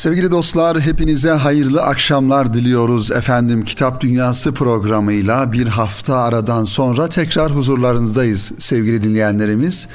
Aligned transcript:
Sevgili 0.00 0.30
dostlar 0.30 0.80
hepinize 0.80 1.30
hayırlı 1.30 1.82
akşamlar 1.82 2.54
diliyoruz 2.54 3.10
efendim 3.10 3.64
Kitap 3.64 4.00
Dünyası 4.00 4.52
programıyla 4.52 5.52
bir 5.52 5.66
hafta 5.66 6.16
aradan 6.16 6.64
sonra 6.64 7.08
tekrar 7.08 7.52
huzurlarınızdayız 7.52 8.52
sevgili 8.58 9.02
dinleyenlerimiz. 9.02 9.88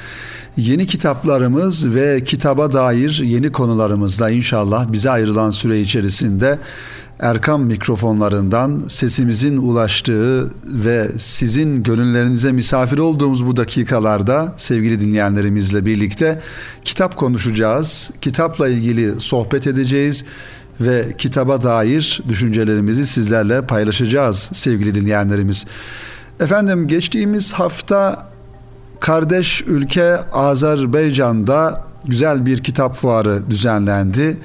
Yeni 0.56 0.86
kitaplarımız 0.86 1.94
ve 1.94 2.24
kitaba 2.24 2.72
dair 2.72 3.20
yeni 3.24 3.52
konularımızla 3.52 4.30
inşallah 4.30 4.92
bize 4.92 5.10
ayrılan 5.10 5.50
süre 5.50 5.80
içerisinde 5.80 6.58
Erkam 7.20 7.62
mikrofonlarından 7.62 8.82
sesimizin 8.88 9.56
ulaştığı 9.56 10.50
ve 10.64 11.08
sizin 11.18 11.82
gönüllerinize 11.82 12.52
misafir 12.52 12.98
olduğumuz 12.98 13.46
bu 13.46 13.56
dakikalarda 13.56 14.54
sevgili 14.56 15.00
dinleyenlerimizle 15.00 15.86
birlikte 15.86 16.40
kitap 16.84 17.16
konuşacağız. 17.16 18.10
Kitapla 18.20 18.68
ilgili 18.68 19.20
sohbet 19.20 19.66
edeceğiz 19.66 20.24
ve 20.80 21.06
kitaba 21.18 21.62
dair 21.62 22.22
düşüncelerimizi 22.28 23.06
sizlerle 23.06 23.62
paylaşacağız 23.66 24.50
sevgili 24.52 24.94
dinleyenlerimiz. 24.94 25.66
Efendim 26.40 26.88
geçtiğimiz 26.88 27.52
hafta 27.52 28.28
kardeş 29.00 29.62
ülke 29.66 30.16
Azerbaycan'da 30.32 31.84
güzel 32.04 32.46
bir 32.46 32.62
kitap 32.62 32.96
fuarı 32.96 33.50
düzenlendi. 33.50 34.36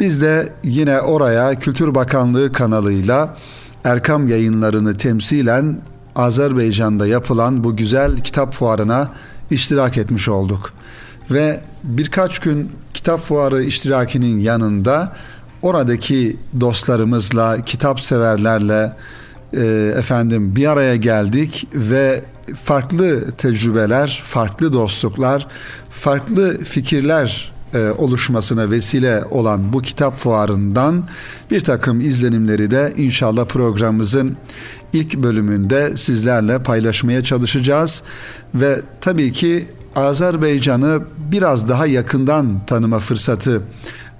Biz 0.00 0.22
de 0.22 0.52
yine 0.62 1.00
oraya 1.00 1.58
Kültür 1.58 1.94
Bakanlığı 1.94 2.52
kanalıyla 2.52 3.36
Erkam 3.84 4.28
yayınlarını 4.28 4.96
temsilen 4.96 5.80
Azerbaycan'da 6.16 7.06
yapılan 7.06 7.64
bu 7.64 7.76
güzel 7.76 8.16
kitap 8.16 8.54
fuarına 8.54 9.10
iştirak 9.50 9.98
etmiş 9.98 10.28
olduk. 10.28 10.72
Ve 11.30 11.60
birkaç 11.84 12.38
gün 12.38 12.70
kitap 12.94 13.20
fuarı 13.20 13.62
iştirakinin 13.62 14.38
yanında 14.38 15.12
oradaki 15.62 16.36
dostlarımızla, 16.60 17.64
kitap 17.64 18.00
severlerle 18.00 18.92
e, 19.52 19.94
efendim 19.98 20.56
bir 20.56 20.66
araya 20.66 20.96
geldik 20.96 21.68
ve 21.74 22.22
farklı 22.62 23.30
tecrübeler, 23.30 24.22
farklı 24.26 24.72
dostluklar, 24.72 25.46
farklı 25.90 26.64
fikirler 26.64 27.53
e, 27.74 27.90
oluşmasına 27.98 28.70
vesile 28.70 29.24
olan 29.30 29.72
bu 29.72 29.82
kitap 29.82 30.18
fuarından 30.18 31.08
bir 31.50 31.60
takım 31.60 32.00
izlenimleri 32.00 32.70
de 32.70 32.92
inşallah 32.96 33.44
programımızın 33.44 34.36
ilk 34.92 35.16
bölümünde 35.16 35.96
sizlerle 35.96 36.62
paylaşmaya 36.62 37.24
çalışacağız 37.24 38.02
ve 38.54 38.80
tabii 39.00 39.32
ki 39.32 39.68
Azerbaycan'ı 39.96 41.02
biraz 41.32 41.68
daha 41.68 41.86
yakından 41.86 42.66
tanıma 42.66 42.98
fırsatı 42.98 43.62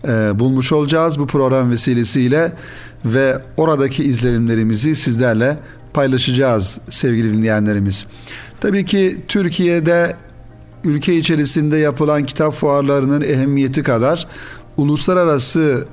e, 0.09 0.39
bulmuş 0.39 0.73
olacağız 0.73 1.19
bu 1.19 1.27
program 1.27 1.71
vesilesiyle 1.71 2.53
ve 3.05 3.39
oradaki 3.57 4.05
izlenimlerimizi 4.05 4.95
sizlerle 4.95 5.59
paylaşacağız 5.95 6.79
sevgili 6.91 7.33
dinleyenlerimiz. 7.33 8.07
Tabii 8.61 8.85
ki 8.85 9.21
Türkiye'de 9.29 10.17
ülke 10.85 11.17
içerisinde 11.17 11.77
yapılan 11.77 12.27
kitap 12.27 12.55
fuarlarının 12.55 13.21
ehemmiyeti 13.21 13.83
kadar 13.83 14.27
uluslararası 14.77 15.87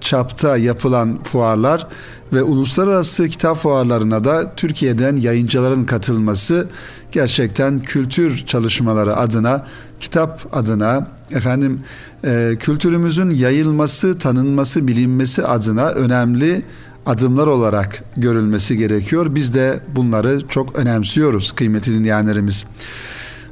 çapta 0.00 0.56
yapılan 0.56 1.22
fuarlar 1.22 1.86
ve 2.32 2.42
uluslararası 2.42 3.28
kitap 3.28 3.56
fuarlarına 3.56 4.24
da 4.24 4.52
Türkiye'den 4.56 5.16
yayıncıların 5.16 5.84
katılması 5.84 6.68
gerçekten 7.12 7.78
kültür 7.78 8.46
çalışmaları 8.46 9.16
adına, 9.16 9.66
kitap 10.00 10.56
adına, 10.56 11.06
efendim 11.32 11.80
e, 12.24 12.52
kültürümüzün 12.58 13.30
yayılması, 13.30 14.18
tanınması, 14.18 14.88
bilinmesi 14.88 15.44
adına 15.44 15.88
önemli 15.88 16.62
adımlar 17.06 17.46
olarak 17.46 18.04
görülmesi 18.16 18.76
gerekiyor. 18.76 19.34
Biz 19.34 19.54
de 19.54 19.80
bunları 19.96 20.48
çok 20.48 20.76
önemsiyoruz 20.76 21.52
kıymetli 21.52 21.92
dinleyenlerimiz. 21.92 22.64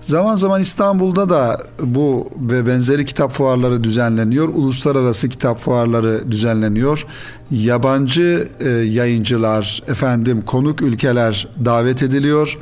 Zaman 0.06 0.36
zaman 0.36 0.60
İstanbul'da 0.60 1.28
da 1.28 1.62
bu 1.80 2.28
ve 2.36 2.66
benzeri 2.66 3.04
kitap 3.04 3.32
fuarları 3.32 3.84
düzenleniyor. 3.84 4.48
Uluslararası 4.48 5.28
kitap 5.28 5.60
fuarları 5.60 6.30
düzenleniyor. 6.30 7.06
Yabancı 7.50 8.48
e, 8.60 8.68
yayıncılar, 8.68 9.82
efendim 9.88 10.42
konuk 10.46 10.82
ülkeler 10.82 11.48
davet 11.64 12.02
ediliyor. 12.02 12.58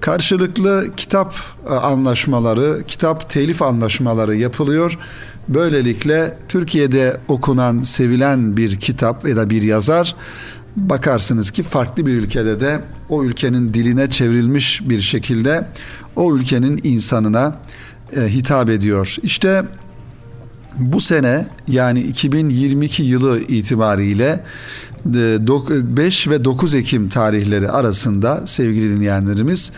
Karşılıklı 0.00 0.86
kitap 0.96 1.34
e, 1.70 1.74
anlaşmaları, 1.74 2.82
kitap 2.88 3.30
telif 3.30 3.62
anlaşmaları 3.62 4.36
yapılıyor. 4.36 4.98
Böylelikle 5.48 6.38
Türkiye'de 6.48 7.20
okunan, 7.28 7.82
sevilen 7.82 8.56
bir 8.56 8.76
kitap 8.76 9.28
ya 9.28 9.36
da 9.36 9.50
bir 9.50 9.62
yazar 9.62 10.16
bakarsınız 10.76 11.50
ki 11.50 11.62
farklı 11.62 12.06
bir 12.06 12.14
ülkede 12.14 12.60
de 12.60 12.80
o 13.08 13.24
ülkenin 13.24 13.74
diline 13.74 14.10
çevrilmiş 14.10 14.88
bir 14.88 15.00
şekilde 15.00 15.66
o 16.16 16.36
ülkenin 16.36 16.80
insanına 16.84 17.58
e, 18.16 18.20
hitap 18.20 18.70
ediyor. 18.70 19.16
İşte 19.22 19.64
bu 20.78 21.00
sene 21.00 21.46
yani 21.68 22.00
2022 22.00 23.02
yılı 23.02 23.40
itibariyle 23.40 24.44
5 25.04 26.26
e, 26.26 26.30
ve 26.30 26.44
9 26.44 26.74
Ekim 26.74 27.08
tarihleri 27.08 27.70
arasında 27.70 28.46
sevgili 28.46 28.96
dinleyenlerimiz 28.96 29.72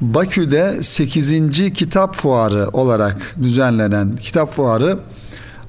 Bakü'de 0.00 0.82
8. 0.82 1.72
kitap 1.74 2.16
fuarı 2.16 2.68
olarak 2.68 3.36
düzenlenen 3.42 4.16
kitap 4.16 4.54
fuarı 4.54 4.98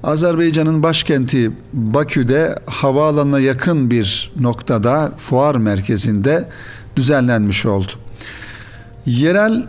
Azerbaycan'ın 0.03 0.84
başkenti 0.84 1.51
Bakü'de 1.73 2.56
havaalanına 2.66 3.39
yakın 3.39 3.91
bir 3.91 4.31
noktada 4.39 5.12
fuar 5.17 5.56
merkezinde 5.56 6.50
düzenlenmiş 6.95 7.66
oldu. 7.66 7.91
Yerel 9.06 9.67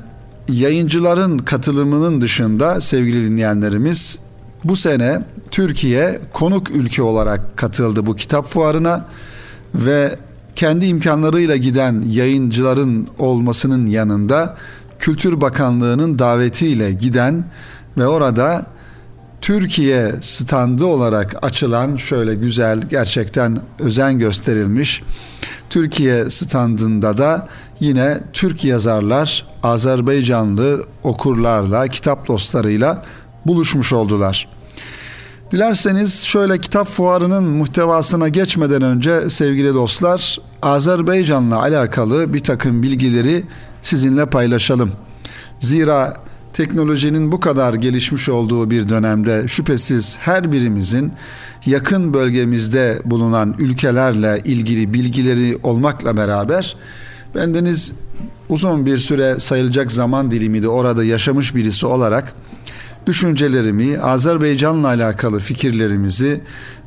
yayıncıların 0.48 1.38
katılımının 1.38 2.20
dışında 2.20 2.80
sevgili 2.80 3.30
dinleyenlerimiz 3.30 4.18
bu 4.64 4.76
sene 4.76 5.22
Türkiye 5.50 6.20
konuk 6.32 6.70
ülke 6.70 7.02
olarak 7.02 7.56
katıldı 7.56 8.06
bu 8.06 8.16
kitap 8.16 8.48
fuarına 8.48 9.06
ve 9.74 10.16
kendi 10.56 10.86
imkanlarıyla 10.86 11.56
giden 11.56 12.02
yayıncıların 12.08 13.08
olmasının 13.18 13.86
yanında 13.86 14.56
Kültür 14.98 15.40
Bakanlığı'nın 15.40 16.18
davetiyle 16.18 16.92
giden 16.92 17.44
ve 17.98 18.06
orada 18.06 18.66
Türkiye 19.42 20.12
standı 20.20 20.86
olarak 20.86 21.44
açılan 21.44 21.96
şöyle 21.96 22.34
güzel 22.34 22.80
gerçekten 22.82 23.60
özen 23.78 24.18
gösterilmiş 24.18 25.02
Türkiye 25.70 26.30
standında 26.30 27.18
da 27.18 27.48
yine 27.80 28.20
Türk 28.32 28.64
yazarlar 28.64 29.46
Azerbaycanlı 29.62 30.84
okurlarla 31.02 31.88
kitap 31.88 32.28
dostlarıyla 32.28 33.02
buluşmuş 33.46 33.92
oldular. 33.92 34.48
Dilerseniz 35.52 36.22
şöyle 36.22 36.58
kitap 36.58 36.88
fuarının 36.88 37.44
muhtevasına 37.44 38.28
geçmeden 38.28 38.82
önce 38.82 39.30
sevgili 39.30 39.74
dostlar 39.74 40.38
Azerbaycan'la 40.62 41.60
alakalı 41.60 42.34
bir 42.34 42.42
takım 42.42 42.82
bilgileri 42.82 43.44
sizinle 43.82 44.26
paylaşalım. 44.26 44.92
Zira 45.60 46.16
teknolojinin 46.52 47.32
bu 47.32 47.40
kadar 47.40 47.74
gelişmiş 47.74 48.28
olduğu 48.28 48.70
bir 48.70 48.88
dönemde 48.88 49.48
şüphesiz 49.48 50.18
her 50.20 50.52
birimizin 50.52 51.12
yakın 51.66 52.14
bölgemizde 52.14 53.02
bulunan 53.04 53.54
ülkelerle 53.58 54.40
ilgili 54.44 54.94
bilgileri 54.94 55.58
olmakla 55.62 56.16
beraber 56.16 56.76
bendeniz 57.34 57.92
uzun 58.48 58.86
bir 58.86 58.98
süre 58.98 59.40
sayılacak 59.40 59.92
zaman 59.92 60.30
dilimi 60.30 60.62
de 60.62 60.68
orada 60.68 61.04
yaşamış 61.04 61.54
birisi 61.54 61.86
olarak 61.86 62.34
düşüncelerimi, 63.06 63.98
Azerbaycan'la 63.98 64.88
alakalı 64.88 65.38
fikirlerimizi 65.38 66.40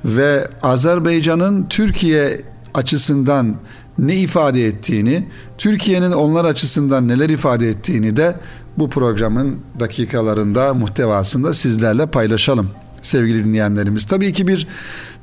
ve 0.06 0.48
Azerbaycan'ın 0.62 1.66
Türkiye 1.70 2.42
açısından 2.74 3.56
ne 3.98 4.16
ifade 4.16 4.68
ettiğini, 4.68 5.28
Türkiye'nin 5.58 6.12
onlar 6.12 6.46
açısından 6.46 7.08
neler 7.08 7.30
ifade 7.30 7.70
ettiğini 7.70 8.18
de 8.18 8.36
bu 8.78 8.90
programın 8.90 9.60
dakikalarında, 9.80 10.74
muhtevasında 10.74 11.54
sizlerle 11.54 12.06
paylaşalım 12.06 12.70
sevgili 13.02 13.46
dinleyenlerimiz. 13.46 14.06
Tabii 14.06 14.34
ki 14.34 14.48
bir 14.48 14.68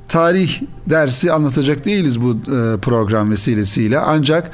tarih 0.09 0.61
dersi 0.87 1.33
anlatacak 1.33 1.85
değiliz 1.85 2.21
bu 2.21 2.31
e, 2.31 2.81
program 2.81 3.31
vesilesiyle 3.31 3.99
ancak 3.99 4.51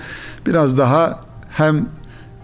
biraz 0.47 0.79
daha 0.79 1.21
hem 1.51 1.87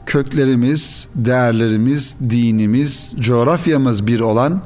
köklerimiz, 0.06 1.09
değerlerimiz, 1.15 2.15
dinimiz, 2.31 3.12
coğrafyamız 3.21 4.07
bir 4.07 4.21
olan 4.21 4.62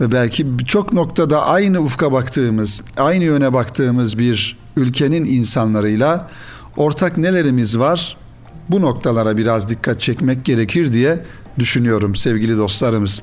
ve 0.00 0.12
belki 0.12 0.58
birçok 0.58 0.92
noktada 0.92 1.46
aynı 1.46 1.80
ufka 1.80 2.12
baktığımız, 2.12 2.82
aynı 2.96 3.24
yöne 3.24 3.52
baktığımız 3.52 4.18
bir 4.18 4.58
ülkenin 4.76 5.24
insanlarıyla 5.24 6.28
ortak 6.76 7.18
nelerimiz 7.18 7.78
var 7.78 8.16
bu 8.68 8.82
noktalara 8.82 9.36
biraz 9.36 9.68
dikkat 9.68 10.00
çekmek 10.00 10.44
gerekir 10.44 10.92
diye 10.92 11.18
düşünüyorum 11.58 12.16
sevgili 12.16 12.56
dostlarımız. 12.56 13.22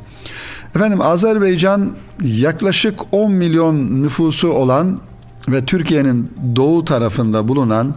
Efendim 0.76 1.02
Azerbaycan 1.02 1.96
yaklaşık 2.24 3.00
10 3.12 3.32
milyon 3.32 4.04
nüfusu 4.04 4.50
olan 4.50 5.00
ve 5.48 5.66
Türkiye'nin 5.66 6.32
doğu 6.56 6.86
tarafında 6.86 7.48
bulunan 7.48 7.96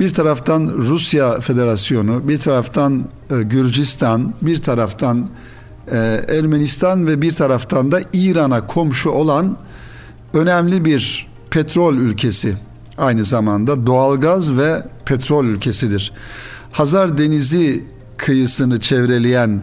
bir 0.00 0.10
taraftan 0.10 0.66
Rusya 0.76 1.40
Federasyonu, 1.40 2.28
bir 2.28 2.38
taraftan 2.38 3.04
e, 3.30 3.42
Gürcistan, 3.42 4.34
bir 4.42 4.58
taraftan 4.58 5.28
e, 5.90 5.96
Ermenistan 6.28 7.06
ve 7.06 7.22
bir 7.22 7.32
taraftan 7.32 7.92
da 7.92 8.00
İran'a 8.12 8.66
komşu 8.66 9.10
olan 9.10 9.56
önemli 10.34 10.84
bir 10.84 11.28
petrol 11.50 11.94
ülkesi. 11.94 12.56
Aynı 12.98 13.24
zamanda 13.24 13.86
doğalgaz 13.86 14.56
ve 14.56 14.82
petrol 15.04 15.44
ülkesidir. 15.44 16.12
Hazar 16.72 17.18
Denizi 17.18 17.84
kıyısını 18.16 18.80
çevreleyen 18.80 19.62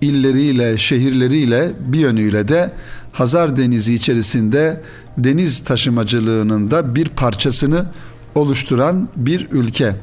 illeriyle, 0.00 0.78
şehirleriyle 0.78 1.72
bir 1.80 1.98
yönüyle 1.98 2.48
de 2.48 2.72
Hazar 3.12 3.56
Denizi 3.56 3.94
içerisinde 3.94 4.80
deniz 5.18 5.60
taşımacılığının 5.60 6.70
da 6.70 6.94
bir 6.94 7.08
parçasını 7.08 7.86
oluşturan 8.34 9.08
bir 9.16 9.48
ülke. 9.50 9.96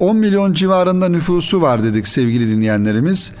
10 0.00 0.16
milyon 0.16 0.52
civarında 0.52 1.08
nüfusu 1.08 1.60
var 1.60 1.84
dedik 1.84 2.08
sevgili 2.08 2.48
dinleyenlerimiz 2.48 3.32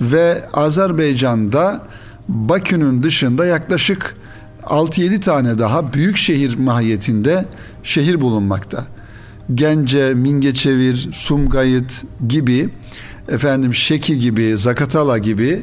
ve 0.00 0.44
Azerbaycan'da 0.52 1.82
Bakü'nün 2.28 3.02
dışında 3.02 3.46
yaklaşık 3.46 4.16
6-7 4.62 5.20
tane 5.20 5.58
daha 5.58 5.92
büyük 5.92 6.16
şehir 6.16 6.58
mahiyetinde 6.58 7.44
şehir 7.82 8.20
bulunmakta. 8.20 8.93
Gence, 9.54 10.14
Mingeçevir, 10.14 11.08
Sumgayıt 11.12 12.04
gibi 12.28 12.68
efendim 13.28 13.74
Şeki 13.74 14.18
gibi, 14.18 14.58
Zakatala 14.58 15.18
gibi 15.18 15.62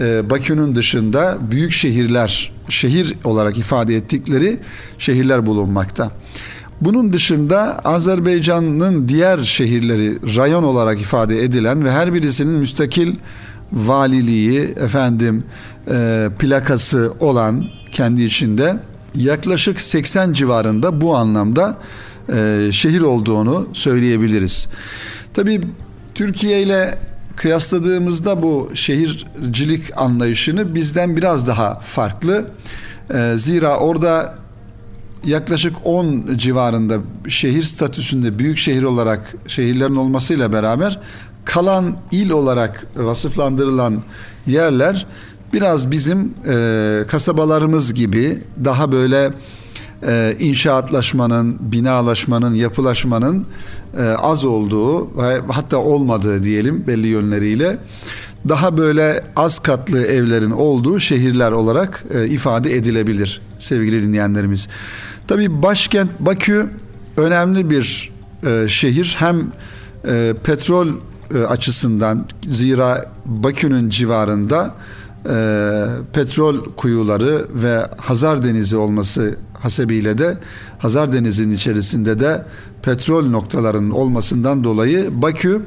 e, 0.00 0.30
Bakü'nün 0.30 0.74
dışında 0.74 1.38
büyük 1.50 1.72
şehirler, 1.72 2.52
şehir 2.68 3.14
olarak 3.24 3.58
ifade 3.58 3.96
ettikleri 3.96 4.58
şehirler 4.98 5.46
bulunmakta. 5.46 6.10
Bunun 6.80 7.12
dışında 7.12 7.78
Azerbaycan'ın 7.78 9.08
diğer 9.08 9.38
şehirleri 9.38 10.36
rayon 10.36 10.62
olarak 10.62 11.00
ifade 11.00 11.42
edilen 11.42 11.84
ve 11.84 11.90
her 11.90 12.14
birisinin 12.14 12.54
müstakil 12.54 13.16
valiliği, 13.72 14.60
efendim 14.60 15.44
e, 15.90 16.28
plakası 16.38 17.12
olan 17.20 17.64
kendi 17.92 18.22
içinde 18.22 18.76
yaklaşık 19.14 19.80
80 19.80 20.32
civarında 20.32 21.00
bu 21.00 21.16
anlamda 21.16 21.76
e, 22.32 22.68
şehir 22.72 23.00
olduğunu 23.00 23.68
söyleyebiliriz. 23.72 24.68
Tabii 25.34 25.60
Türkiye 26.14 26.62
ile 26.62 26.98
kıyasladığımızda 27.36 28.42
bu 28.42 28.70
şehircilik 28.74 29.82
anlayışını 29.96 30.74
bizden 30.74 31.16
biraz 31.16 31.46
daha 31.46 31.74
farklı. 31.74 32.44
E, 33.14 33.32
zira 33.36 33.78
orada 33.78 34.34
yaklaşık 35.24 35.76
10 35.84 36.36
civarında 36.36 36.98
şehir 37.28 37.62
statüsünde 37.62 38.38
büyük 38.38 38.58
şehir 38.58 38.82
olarak 38.82 39.34
şehirlerin 39.46 39.96
olmasıyla 39.96 40.52
beraber 40.52 41.00
kalan 41.44 41.96
il 42.12 42.30
olarak 42.30 42.86
vasıflandırılan 42.96 44.02
yerler 44.46 45.06
biraz 45.52 45.90
bizim 45.90 46.34
e, 46.48 47.04
kasabalarımız 47.08 47.94
gibi 47.94 48.38
daha 48.64 48.92
böyle 48.92 49.32
e, 50.06 50.36
inşaatlaşmanın, 50.40 51.56
binalaşmanın, 51.60 52.54
yapılaşmanın 52.54 53.46
e, 53.98 54.02
az 54.02 54.44
olduğu 54.44 55.18
ve 55.22 55.40
hatta 55.48 55.76
olmadığı 55.76 56.42
diyelim 56.42 56.86
belli 56.86 57.06
yönleriyle 57.06 57.78
daha 58.48 58.78
böyle 58.78 59.24
az 59.36 59.58
katlı 59.58 60.06
evlerin 60.06 60.50
olduğu 60.50 61.00
şehirler 61.00 61.52
olarak 61.52 62.04
e, 62.14 62.26
ifade 62.26 62.76
edilebilir 62.76 63.40
sevgili 63.58 64.02
dinleyenlerimiz. 64.02 64.68
Tabii 65.28 65.62
başkent 65.62 66.10
Bakü 66.20 66.66
önemli 67.16 67.70
bir 67.70 68.12
şehir 68.68 69.16
hem 69.18 69.52
petrol 70.44 70.88
açısından 71.48 72.26
zira 72.48 73.10
Bakü'nün 73.24 73.88
civarında 73.88 74.74
petrol 76.12 76.64
kuyuları 76.76 77.46
ve 77.54 77.86
Hazar 77.96 78.44
Denizi 78.44 78.76
olması 78.76 79.36
hasebiyle 79.66 80.18
de 80.18 80.38
Hazar 80.78 81.12
Denizi'nin 81.12 81.54
içerisinde 81.54 82.20
de 82.20 82.44
petrol 82.82 83.30
noktalarının 83.30 83.90
olmasından 83.90 84.64
dolayı 84.64 85.22
Bakü 85.22 85.62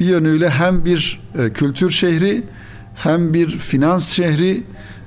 bir 0.00 0.06
yönüyle 0.06 0.50
hem 0.50 0.84
bir 0.84 1.20
e, 1.38 1.52
kültür 1.52 1.90
şehri 1.90 2.42
hem 2.94 3.34
bir 3.34 3.50
finans 3.58 4.10
şehri 4.10 4.62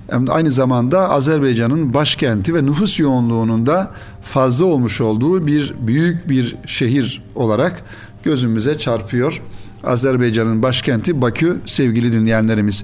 hem 0.09 0.27
de 0.27 0.31
aynı 0.31 0.51
zamanda 0.51 1.09
Azerbaycan'ın 1.09 1.94
başkenti 1.94 2.56
ve 2.56 2.65
nüfus 2.65 3.00
yoğunluğunun 3.00 3.65
da 3.65 3.91
fazla 4.21 4.65
olmuş 4.65 5.01
olduğu 5.01 5.47
bir 5.47 5.74
büyük 5.88 6.30
bir 6.30 6.56
şehir 6.65 7.24
olarak 7.35 7.83
gözümüze 8.24 8.77
çarpıyor. 8.77 9.42
Azerbaycan'ın 9.83 10.63
başkenti 10.63 11.21
Bakü 11.21 11.57
sevgili 11.65 12.13
dinleyenlerimiz. 12.13 12.83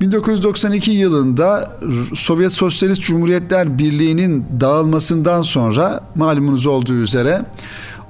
1992 0.00 0.90
yılında 0.90 1.72
Sovyet 2.14 2.52
Sosyalist 2.52 3.02
Cumhuriyetler 3.02 3.78
Birliği'nin 3.78 4.46
dağılmasından 4.60 5.42
sonra 5.42 6.00
malumunuz 6.14 6.66
olduğu 6.66 6.94
üzere 6.94 7.44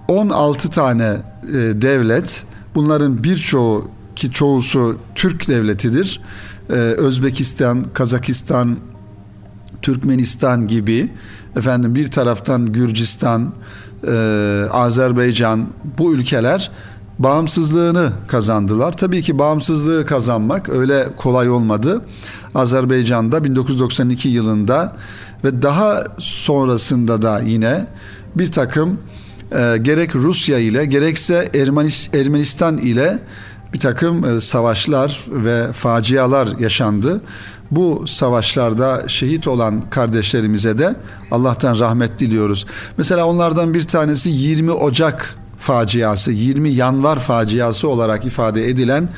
16 0.08 0.70
tane 0.70 1.16
e, 1.48 1.52
devlet 1.54 2.44
bunların 2.75 3.25
birçoğu 3.25 3.90
ki 4.16 4.31
çoğusu 4.31 4.98
Türk 5.14 5.48
devletidir. 5.48 6.20
Ee, 6.70 6.75
Özbekistan, 6.75 7.84
Kazakistan, 7.92 8.76
Türkmenistan 9.82 10.66
gibi 10.66 11.10
efendim 11.56 11.94
bir 11.94 12.10
taraftan 12.10 12.72
Gürcistan, 12.72 13.52
e, 14.06 14.12
Azerbaycan 14.70 15.69
bu 15.98 16.14
ülkeler 16.14 16.70
bağımsızlığını 17.20 18.12
kazandılar. 18.26 18.93
Tabii 18.93 19.22
ki 19.22 19.38
bağımsızlığı 19.38 20.06
kazanmak 20.06 20.69
öyle 20.69 21.08
kolay 21.17 21.50
olmadı. 21.50 22.02
Azerbaycan'da 22.55 23.44
1992 23.44 24.28
yılında 24.28 24.96
ve 25.44 25.62
daha 25.62 26.05
sonrasında 26.19 27.22
da 27.22 27.40
yine 27.40 27.87
bir 28.37 28.52
takım 28.52 29.00
e, 29.52 29.76
gerek 29.82 30.14
Rusya 30.14 30.58
ile 30.58 30.87
gerekse 30.87 31.50
Ermenistan 32.14 32.78
ile 32.78 33.19
bir 33.73 33.81
takım 33.81 34.25
e, 34.25 34.40
savaşlar 34.40 35.25
ve 35.28 35.73
facialar 35.73 36.58
yaşandı. 36.58 37.20
Bu 37.70 38.05
savaşlarda 38.06 39.05
şehit 39.08 39.49
olan 39.49 39.90
kardeşlerimize 39.90 40.78
de 40.78 40.94
Allah'tan 41.31 41.78
rahmet 41.78 42.19
diliyoruz. 42.19 42.66
Mesela 42.97 43.26
onlardan 43.26 43.75
bir 43.75 43.83
tanesi 43.83 44.30
20 44.30 44.71
Ocak 44.71 45.39
faciası, 45.61 46.33
20 46.33 46.71
yanvar 46.71 47.19
faciası 47.19 47.88
olarak 47.88 48.25
ifade 48.25 48.69
edilen 48.69 49.09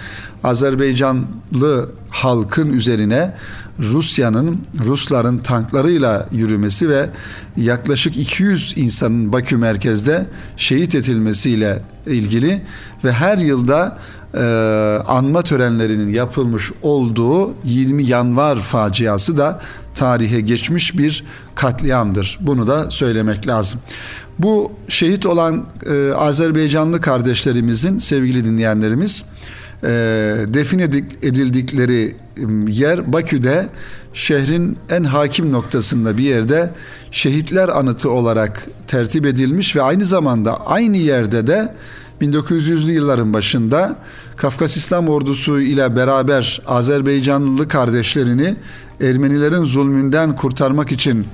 Azerbaycanlı 0.44 1.90
halkın 2.10 2.70
üzerine 2.70 3.34
Rusya'nın 3.78 4.60
Rusların 4.84 5.38
tanklarıyla 5.38 6.28
yürümesi 6.32 6.88
ve 6.88 7.10
yaklaşık 7.56 8.16
200 8.16 8.74
insanın 8.76 9.32
Bakü 9.32 9.56
merkezde 9.56 10.26
şehit 10.56 10.94
edilmesiyle 10.94 11.82
ilgili 12.06 12.62
ve 13.04 13.12
her 13.12 13.38
yılda 13.38 13.98
e, 14.34 14.38
anma 15.06 15.42
törenlerinin 15.42 16.12
yapılmış 16.12 16.72
olduğu 16.82 17.54
20 17.64 18.04
yanvar 18.06 18.58
faciası 18.58 19.38
da 19.38 19.60
tarihe 19.94 20.40
geçmiş 20.40 20.98
bir 20.98 21.24
katliamdır. 21.54 22.38
Bunu 22.40 22.66
da 22.66 22.90
söylemek 22.90 23.46
lazım. 23.46 23.80
Bu 24.38 24.72
şehit 24.88 25.26
olan 25.26 25.66
e, 25.86 26.12
Azerbaycanlı 26.12 27.00
kardeşlerimizin 27.00 27.98
sevgili 27.98 28.44
dinleyenlerimiz 28.44 29.24
e, 29.82 29.88
defin 30.46 30.78
edildikleri 31.22 32.16
yer 32.68 33.12
Bakü'de 33.12 33.68
şehrin 34.14 34.78
en 34.90 35.04
hakim 35.04 35.52
noktasında 35.52 36.18
bir 36.18 36.22
yerde 36.22 36.70
şehitler 37.10 37.68
anıtı 37.68 38.10
olarak 38.10 38.66
tertip 38.88 39.26
edilmiş 39.26 39.76
ve 39.76 39.82
aynı 39.82 40.04
zamanda 40.04 40.66
aynı 40.66 40.96
yerde 40.96 41.46
de 41.46 41.74
1900'lü 42.20 42.90
yılların 42.90 43.32
başında 43.32 43.96
Kafkas 44.36 44.76
İslam 44.76 45.08
Ordusu 45.08 45.60
ile 45.60 45.96
beraber 45.96 46.62
Azerbaycanlı 46.66 47.68
kardeşlerini 47.68 48.56
Ermenilerin 49.00 49.64
zulmünden 49.64 50.36
kurtarmak 50.36 50.92
için 50.92 51.26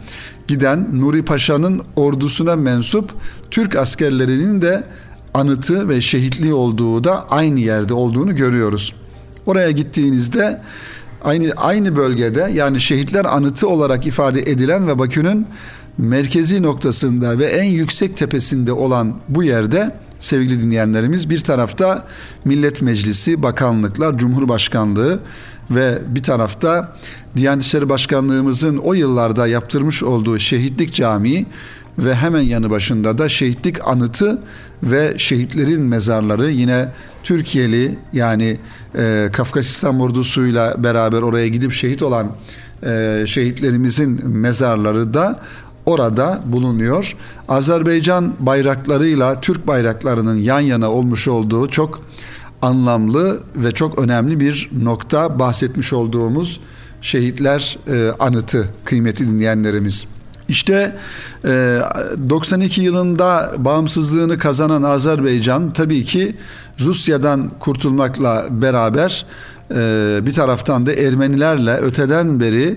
giden 0.48 1.00
Nuri 1.00 1.24
Paşa'nın 1.24 1.82
ordusuna 1.96 2.56
mensup 2.56 3.10
Türk 3.50 3.76
askerlerinin 3.76 4.62
de 4.62 4.84
anıtı 5.34 5.88
ve 5.88 6.00
şehitliği 6.00 6.52
olduğu 6.52 7.04
da 7.04 7.28
aynı 7.30 7.60
yerde 7.60 7.94
olduğunu 7.94 8.34
görüyoruz. 8.34 8.94
Oraya 9.46 9.70
gittiğinizde 9.70 10.62
aynı 11.24 11.52
aynı 11.56 11.96
bölgede 11.96 12.50
yani 12.54 12.80
şehitler 12.80 13.24
anıtı 13.24 13.68
olarak 13.68 14.06
ifade 14.06 14.40
edilen 14.42 14.88
ve 14.88 14.98
Bakü'nün 14.98 15.46
merkezi 15.98 16.62
noktasında 16.62 17.38
ve 17.38 17.44
en 17.44 17.64
yüksek 17.64 18.16
tepesinde 18.16 18.72
olan 18.72 19.14
bu 19.28 19.44
yerde 19.44 19.94
sevgili 20.20 20.62
dinleyenlerimiz. 20.62 21.30
Bir 21.30 21.40
tarafta 21.40 22.06
Millet 22.44 22.82
Meclisi, 22.82 23.42
bakanlıklar, 23.42 24.18
Cumhurbaşkanlığı 24.18 25.20
ve 25.70 25.98
bir 26.08 26.22
tarafta 26.22 26.96
Diyanet 27.36 27.64
İşleri 27.64 27.88
Başkanlığımızın 27.88 28.76
o 28.76 28.94
yıllarda 28.94 29.46
yaptırmış 29.46 30.02
olduğu 30.02 30.38
Şehitlik 30.38 30.94
Camii 30.94 31.46
ve 31.98 32.14
hemen 32.14 32.40
yanı 32.40 32.70
başında 32.70 33.18
da 33.18 33.28
şehitlik 33.28 33.88
anıtı 33.88 34.42
ve 34.82 35.14
şehitlerin 35.18 35.82
mezarları 35.82 36.50
yine 36.50 36.88
Türkiye'li 37.22 37.98
yani 38.12 38.58
e, 38.98 39.28
Kafkasistan 39.32 40.00
ordusuyla 40.00 40.74
beraber 40.78 41.22
oraya 41.22 41.48
gidip 41.48 41.72
şehit 41.72 42.02
olan 42.02 42.28
e, 42.86 43.24
şehitlerimizin 43.26 44.28
mezarları 44.28 45.14
da 45.14 45.40
orada 45.86 46.40
bulunuyor. 46.46 47.16
Azerbaycan 47.48 48.34
bayraklarıyla 48.40 49.40
Türk 49.40 49.66
bayraklarının 49.66 50.36
yan 50.36 50.60
yana 50.60 50.90
olmuş 50.90 51.28
olduğu 51.28 51.68
çok 51.68 52.00
anlamlı 52.62 53.40
ve 53.56 53.72
çok 53.72 53.98
önemli 53.98 54.40
bir 54.40 54.70
nokta 54.82 55.38
bahsetmiş 55.38 55.92
olduğumuz 55.92 56.60
şehitler 57.02 57.78
e, 57.88 58.12
anıtı 58.18 58.68
kıymetli 58.84 59.28
dinleyenlerimiz. 59.28 60.06
İşte 60.48 60.96
92 61.44 62.80
e, 62.80 62.84
yılında 62.84 63.52
bağımsızlığını 63.58 64.38
kazanan 64.38 64.82
Azerbaycan 64.82 65.72
tabii 65.72 66.04
ki 66.04 66.36
Rusya'dan 66.80 67.50
kurtulmakla 67.60 68.46
beraber 68.50 69.26
e, 69.70 70.18
bir 70.26 70.32
taraftan 70.32 70.86
da 70.86 70.94
Ermenilerle 70.94 71.76
öteden 71.76 72.40
beri 72.40 72.76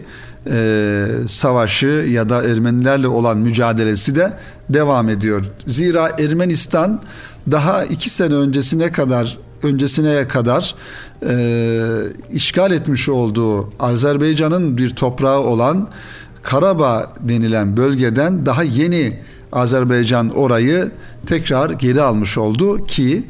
e, 0.50 1.08
savaşı 1.28 2.06
ya 2.10 2.30
da 2.30 2.44
Ermenilerle 2.44 3.08
olan 3.08 3.38
mücadelesi 3.38 4.16
de 4.16 4.34
devam 4.70 5.10
ediyor. 5.10 5.46
Zira 5.68 6.10
Ermenistan 6.20 7.02
daha 7.52 7.86
iki 7.86 8.10
sene 8.10 8.34
öncesine 8.34 8.92
kadar 8.92 9.38
öncesine 9.64 10.28
kadar 10.28 10.76
e, 11.28 11.34
işgal 12.34 12.72
etmiş 12.72 13.10
olduğu 13.10 13.74
Azerbaycan'ın 13.80 14.78
bir 14.78 14.90
toprağı 14.90 15.40
olan 15.40 15.88
Karabağ 16.44 17.14
denilen 17.20 17.78
bölgeden 17.78 18.46
daha 18.46 18.64
yeni 18.64 19.20
Azerbaycan 19.52 20.30
orayı 20.30 20.92
tekrar 21.26 21.70
geri 21.70 22.02
almış 22.02 22.38
oldu 22.38 22.86
ki 22.86 23.24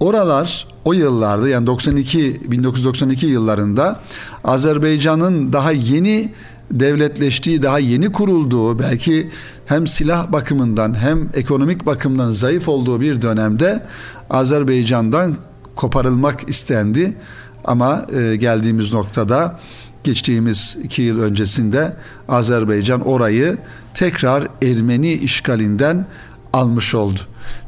oralar 0.00 0.68
o 0.84 0.92
yıllarda 0.92 1.48
yani 1.48 1.66
92 1.66 2.40
1992 2.50 3.26
yıllarında 3.26 4.00
Azerbaycan'ın 4.44 5.52
daha 5.52 5.72
yeni 5.72 6.32
devletleştiği, 6.70 7.62
daha 7.62 7.78
yeni 7.78 8.12
kurulduğu, 8.12 8.78
belki 8.78 9.30
hem 9.66 9.86
silah 9.86 10.32
bakımından 10.32 10.98
hem 10.98 11.28
ekonomik 11.34 11.86
bakımdan 11.86 12.30
zayıf 12.30 12.68
olduğu 12.68 13.00
bir 13.00 13.22
dönemde 13.22 13.86
Azerbaycan'dan 14.30 15.36
koparılmak 15.76 16.48
istendi. 16.48 17.16
Ama 17.64 18.06
e, 18.16 18.36
geldiğimiz 18.36 18.92
noktada 18.92 19.58
geçtiğimiz 20.04 20.76
iki 20.82 21.02
yıl 21.02 21.20
öncesinde 21.20 21.96
Azerbaycan 22.28 23.00
orayı 23.00 23.58
tekrar 23.94 24.48
Ermeni 24.62 25.12
işgalinden 25.12 26.06
almış 26.52 26.94
oldu. 26.94 27.20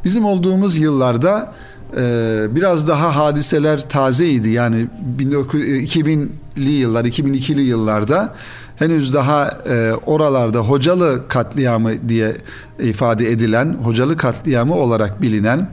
Bizim 0.04 0.24
olduğumuz 0.24 0.76
yıllarda 0.76 1.52
e, 1.96 2.46
biraz 2.50 2.88
daha 2.88 3.16
hadiseler 3.16 3.88
tazeydi. 3.88 4.50
Yani 4.50 4.86
2000'li 5.18 6.70
yıllar, 6.70 7.04
2002'li 7.04 7.62
yıllarda 7.62 8.34
henüz 8.76 9.14
daha 9.14 9.48
e, 9.68 9.92
oralarda 10.06 10.58
Hocalı 10.58 11.28
katliamı 11.28 12.08
diye 12.08 12.36
ifade 12.78 13.30
edilen, 13.30 13.76
Hocalı 13.82 14.16
katliamı 14.16 14.74
olarak 14.74 15.22
bilinen 15.22 15.68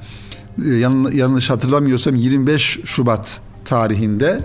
e, 0.66 0.70
yanlış 1.14 1.50
hatırlamıyorsam 1.50 2.16
25 2.16 2.80
Şubat 2.86 3.42
tarihinde 3.66 4.40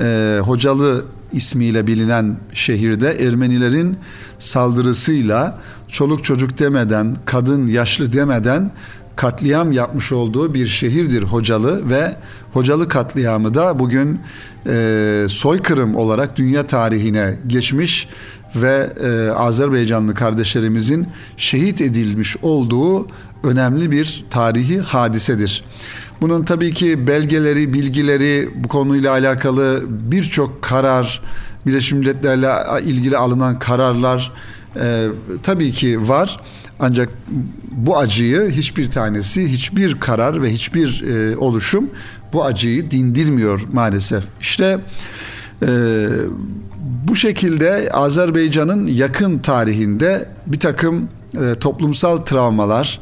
e, 0.00 0.38
Hocalı 0.42 1.04
ismiyle 1.32 1.86
bilinen 1.86 2.36
şehirde 2.54 3.10
Ermenilerin 3.10 3.96
saldırısıyla 4.38 5.58
çoluk 5.88 6.24
çocuk 6.24 6.58
demeden, 6.58 7.16
kadın 7.24 7.66
yaşlı 7.66 8.12
demeden 8.12 8.70
katliam 9.16 9.72
yapmış 9.72 10.12
olduğu 10.12 10.54
bir 10.54 10.66
şehirdir 10.66 11.22
Hocalı 11.22 11.90
ve 11.90 12.16
Hocalı 12.52 12.88
katliamı 12.88 13.54
da 13.54 13.78
bugün 13.78 14.20
e, 14.66 15.26
soykırım 15.28 15.96
olarak 15.96 16.36
dünya 16.36 16.66
tarihine 16.66 17.34
geçmiş 17.46 18.08
ve 18.56 18.90
e, 19.04 19.30
Azerbaycanlı 19.30 20.14
kardeşlerimizin 20.14 21.08
şehit 21.36 21.80
edilmiş 21.80 22.36
olduğu 22.42 23.06
önemli 23.44 23.90
bir 23.90 24.24
tarihi 24.30 24.80
hadisedir. 24.80 25.64
Bunun 26.20 26.44
tabii 26.44 26.74
ki 26.74 27.06
belgeleri, 27.06 27.72
bilgileri 27.72 28.48
bu 28.54 28.68
konuyla 28.68 29.10
alakalı 29.12 29.84
birçok 29.88 30.62
karar, 30.62 31.22
Birleşmiş 31.66 32.00
Milletler'le 32.00 32.80
ilgili 32.82 33.16
alınan 33.16 33.58
kararlar 33.58 34.32
e, 34.80 35.06
tabii 35.42 35.70
ki 35.70 36.08
var. 36.08 36.40
Ancak 36.80 37.08
bu 37.70 37.98
acıyı 37.98 38.50
hiçbir 38.50 38.90
tanesi, 38.90 39.48
hiçbir 39.48 40.00
karar 40.00 40.42
ve 40.42 40.52
hiçbir 40.52 41.02
e, 41.02 41.36
oluşum 41.36 41.90
bu 42.32 42.44
acıyı 42.44 42.90
dindirmiyor 42.90 43.60
maalesef. 43.72 44.24
İşte 44.40 44.78
e, 45.62 46.08
bu 47.08 47.16
şekilde 47.16 47.88
Azerbaycan'ın 47.92 48.86
yakın 48.86 49.38
tarihinde 49.38 50.28
bir 50.46 50.60
takım 50.60 51.08
e, 51.34 51.54
toplumsal 51.54 52.18
travmalar 52.18 53.00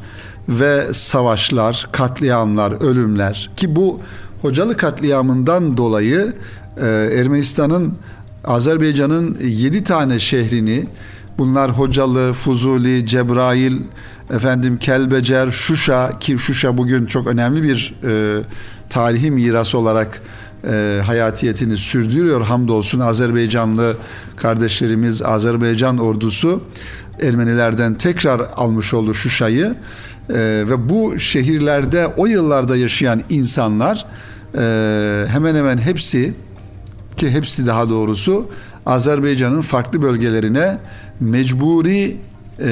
ve 0.49 0.93
savaşlar, 0.93 1.87
katliamlar, 1.91 2.71
ölümler 2.71 3.49
ki 3.55 3.75
bu 3.75 3.99
Hocalı 4.41 4.77
katliamından 4.77 5.77
dolayı 5.77 6.33
e, 6.77 6.85
Ermenistan'ın 7.19 7.97
Azerbaycan'ın 8.45 9.37
yedi 9.41 9.83
tane 9.83 10.19
şehrini 10.19 10.85
bunlar 11.37 11.71
Hocalı, 11.71 12.33
Fuzuli, 12.33 13.05
Cebrail, 13.05 13.77
efendim 14.33 14.77
Kelbecer, 14.77 15.51
Şuşa 15.51 16.19
ki 16.19 16.37
Şuşa 16.37 16.77
bugün 16.77 17.05
çok 17.05 17.27
önemli 17.27 17.63
bir 17.63 17.95
e, 18.03 18.41
tarihi 18.89 19.31
miras 19.31 19.75
olarak 19.75 20.21
e, 20.71 21.01
hayatiyetini 21.05 21.77
sürdürüyor. 21.77 22.41
Hamdolsun 22.41 22.99
Azerbaycanlı 22.99 23.97
kardeşlerimiz, 24.35 25.21
Azerbaycan 25.21 25.97
ordusu 25.97 26.61
Ermenilerden 27.21 27.93
tekrar 27.93 28.39
almış 28.55 28.93
oldu 28.93 29.13
Şuşa'yı. 29.13 29.75
E, 30.29 30.33
ve 30.69 30.89
bu 30.89 31.19
şehirlerde 31.19 32.07
o 32.07 32.25
yıllarda 32.25 32.77
yaşayan 32.77 33.21
insanlar 33.29 34.05
e, 34.57 35.25
hemen 35.27 35.55
hemen 35.55 35.77
hepsi 35.77 36.33
ki 37.17 37.31
hepsi 37.31 37.67
daha 37.67 37.89
doğrusu 37.89 38.49
Azerbaycan'ın 38.85 39.61
farklı 39.61 40.01
bölgelerine 40.01 40.77
mecburi 41.19 42.17
e, 42.59 42.67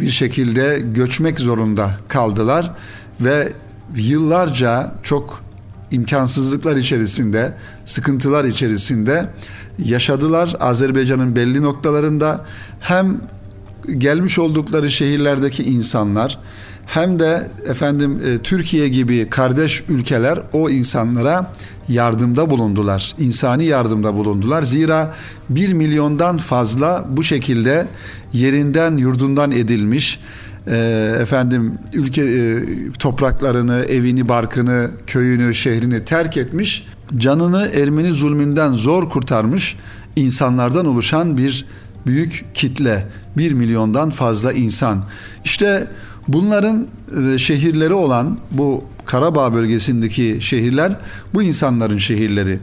bir 0.00 0.10
şekilde 0.10 0.82
göçmek 0.94 1.40
zorunda 1.40 1.90
kaldılar 2.08 2.72
ve 3.20 3.52
yıllarca 3.96 4.92
çok 5.02 5.42
imkansızlıklar 5.90 6.76
içerisinde, 6.76 7.52
sıkıntılar 7.84 8.44
içerisinde 8.44 9.26
yaşadılar. 9.78 10.56
Azerbaycan'ın 10.60 11.36
belli 11.36 11.62
noktalarında 11.62 12.44
hem 12.80 13.20
gelmiş 13.98 14.38
oldukları 14.38 14.90
şehirlerdeki 14.90 15.62
insanlar 15.64 16.38
hem 16.86 17.18
de 17.18 17.48
efendim 17.66 18.20
e, 18.26 18.38
Türkiye 18.38 18.88
gibi 18.88 19.28
kardeş 19.30 19.84
ülkeler 19.88 20.38
o 20.52 20.70
insanlara 20.70 21.52
yardımda 21.88 22.50
bulundular. 22.50 23.14
insani 23.18 23.64
yardımda 23.64 24.14
bulundular. 24.14 24.62
Zira 24.62 25.14
bir 25.48 25.72
milyondan 25.72 26.38
fazla 26.38 27.04
bu 27.10 27.22
şekilde 27.22 27.86
yerinden 28.32 28.96
yurdundan 28.96 29.50
edilmiş 29.50 30.20
e, 30.66 30.76
efendim 31.20 31.78
ülke 31.92 32.22
e, 32.22 32.58
topraklarını, 32.98 33.84
evini, 33.88 34.28
barkını, 34.28 34.90
köyünü, 35.06 35.54
şehrini 35.54 36.04
terk 36.04 36.36
etmiş, 36.36 36.86
canını 37.16 37.70
Ermeni 37.74 38.14
zulmünden 38.14 38.72
zor 38.72 39.10
kurtarmış 39.10 39.76
insanlardan 40.16 40.86
oluşan 40.86 41.36
bir 41.36 41.66
büyük 42.06 42.44
kitle. 42.54 43.06
Bir 43.36 43.52
milyondan 43.52 44.10
fazla 44.10 44.52
insan. 44.52 45.04
İşte 45.44 45.88
bunların 46.28 46.86
e, 47.34 47.38
şehirleri 47.38 47.94
olan 47.94 48.38
bu 48.50 48.84
Karabağ 49.06 49.54
bölgesindeki 49.54 50.38
şehirler 50.40 50.96
bu 51.34 51.42
insanların 51.42 51.98
şehirleri. 51.98 52.58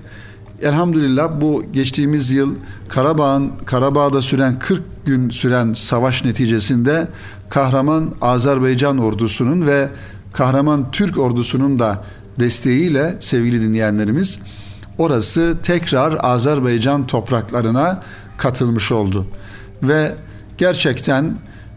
Elhamdülillah 0.61 1.41
bu 1.41 1.63
geçtiğimiz 1.73 2.31
yıl 2.31 2.55
Karabağ'ın 2.89 3.51
Karabağ'da 3.65 4.21
süren 4.21 4.59
40 4.59 4.83
gün 5.05 5.29
süren 5.29 5.73
savaş 5.73 6.25
neticesinde 6.25 7.07
kahraman 7.49 8.15
Azerbaycan 8.21 8.97
ordusunun 8.97 9.67
ve 9.67 9.89
kahraman 10.33 10.91
Türk 10.91 11.17
ordusunun 11.17 11.79
da 11.79 12.03
desteğiyle 12.39 13.15
sevgili 13.19 13.61
dinleyenlerimiz 13.61 14.39
orası 14.97 15.57
tekrar 15.63 16.17
Azerbaycan 16.23 17.07
topraklarına 17.07 18.03
katılmış 18.37 18.91
oldu. 18.91 19.27
Ve 19.83 20.15
gerçekten 20.57 21.33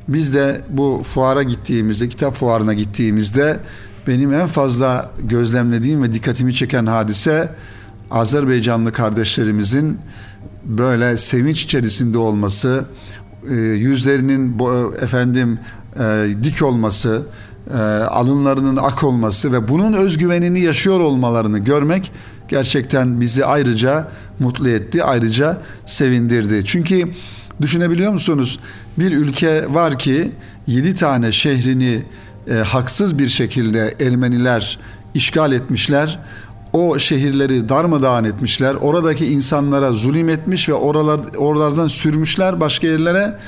biz 0.09 0.35
de 0.35 0.61
bu 0.69 1.03
fuara 1.05 1.43
gittiğimizde, 1.43 2.09
kitap 2.09 2.35
fuarına 2.35 2.75
gittiğimizde 2.75 3.59
benim 4.07 4.35
en 4.35 4.47
fazla 4.47 5.11
gözlemlediğim 5.23 6.03
ve 6.03 6.13
dikkatimi 6.13 6.55
çeken 6.55 6.87
hadise 6.87 7.49
Azerbaycanlı 8.11 8.93
kardeşlerimizin 8.93 9.99
böyle 10.65 11.17
sevinç 11.17 11.63
içerisinde 11.63 12.19
olması, 12.19 12.85
e, 13.51 13.55
yüzlerinin 13.55 14.59
efendim 15.03 15.59
e, 16.01 16.27
dik 16.43 16.63
olması, 16.63 17.23
e, 17.75 17.79
alınlarının 18.05 18.77
ak 18.77 19.05
olması 19.05 19.53
ve 19.53 19.69
bunun 19.69 19.93
özgüvenini 19.93 20.61
yaşıyor 20.61 21.01
olmalarını 21.01 21.59
görmek 21.59 22.13
gerçekten 22.51 23.21
bizi 23.21 23.45
ayrıca 23.45 24.09
mutlu 24.39 24.69
etti, 24.69 25.05
ayrıca 25.05 25.59
sevindirdi. 25.87 26.63
Çünkü 26.65 27.09
düşünebiliyor 27.61 28.13
musunuz? 28.13 28.61
Bir 28.99 29.13
ülke 29.13 29.75
var 29.75 29.99
ki 29.99 30.33
yedi 30.67 30.95
tane 30.95 31.33
şehrini 31.33 32.03
e, 32.51 32.55
haksız 32.55 33.19
bir 33.19 33.29
şekilde 33.29 33.95
Ermeniler 34.01 34.79
işgal 35.15 35.53
etmişler. 35.53 36.19
O 36.73 36.99
şehirleri 36.99 37.69
darmadağın 37.69 38.25
etmişler. 38.25 38.75
Oradaki 38.75 39.27
insanlara 39.27 39.91
zulüm 39.91 40.29
etmiş 40.29 40.69
ve 40.69 40.75
oralar 40.75 41.21
oralardan 41.37 41.87
sürmüşler 41.87 42.61
başka 42.61 42.87
yerlere 42.87 43.39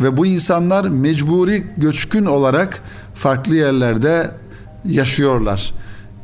ve 0.00 0.16
bu 0.16 0.26
insanlar 0.26 0.84
mecburi 0.84 1.66
göçkün 1.76 2.24
olarak 2.24 2.82
farklı 3.14 3.56
yerlerde 3.56 4.30
yaşıyorlar. 4.84 5.72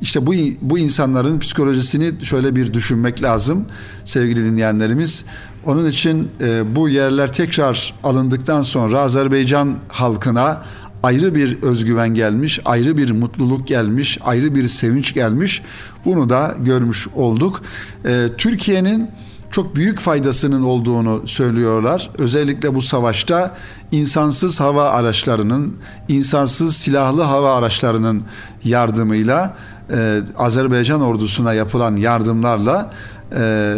İşte 0.00 0.26
bu 0.26 0.34
bu 0.62 0.78
insanların 0.78 1.38
psikolojisini 1.38 2.24
şöyle 2.24 2.56
bir 2.56 2.74
düşünmek 2.74 3.22
lazım 3.22 3.66
sevgili 4.04 4.44
dinleyenlerimiz. 4.44 5.24
Onun 5.66 5.90
için 5.90 6.28
e, 6.40 6.76
bu 6.76 6.88
yerler 6.88 7.32
tekrar 7.32 7.94
alındıktan 8.04 8.62
sonra 8.62 9.00
Azerbaycan 9.00 9.76
halkına 9.88 10.62
ayrı 11.02 11.34
bir 11.34 11.62
özgüven 11.62 12.14
gelmiş, 12.14 12.60
ayrı 12.64 12.96
bir 12.96 13.10
mutluluk 13.10 13.66
gelmiş, 13.66 14.18
ayrı 14.24 14.54
bir 14.54 14.68
sevinç 14.68 15.14
gelmiş. 15.14 15.62
Bunu 16.04 16.30
da 16.30 16.54
görmüş 16.58 17.08
olduk. 17.08 17.62
E, 18.04 18.26
Türkiye'nin 18.38 19.10
çok 19.50 19.76
büyük 19.76 19.98
faydasının 19.98 20.62
olduğunu 20.62 21.22
söylüyorlar. 21.28 22.10
Özellikle 22.18 22.74
bu 22.74 22.82
savaşta 22.82 23.56
insansız 23.92 24.60
hava 24.60 24.84
araçlarının, 24.84 25.76
insansız 26.08 26.76
silahlı 26.76 27.22
hava 27.22 27.56
araçlarının 27.56 28.22
yardımıyla 28.64 29.56
e, 29.90 30.20
Azerbaycan 30.38 31.00
ordusuna 31.00 31.54
yapılan 31.54 31.96
yardımlarla 31.96 32.92
e, 33.32 33.74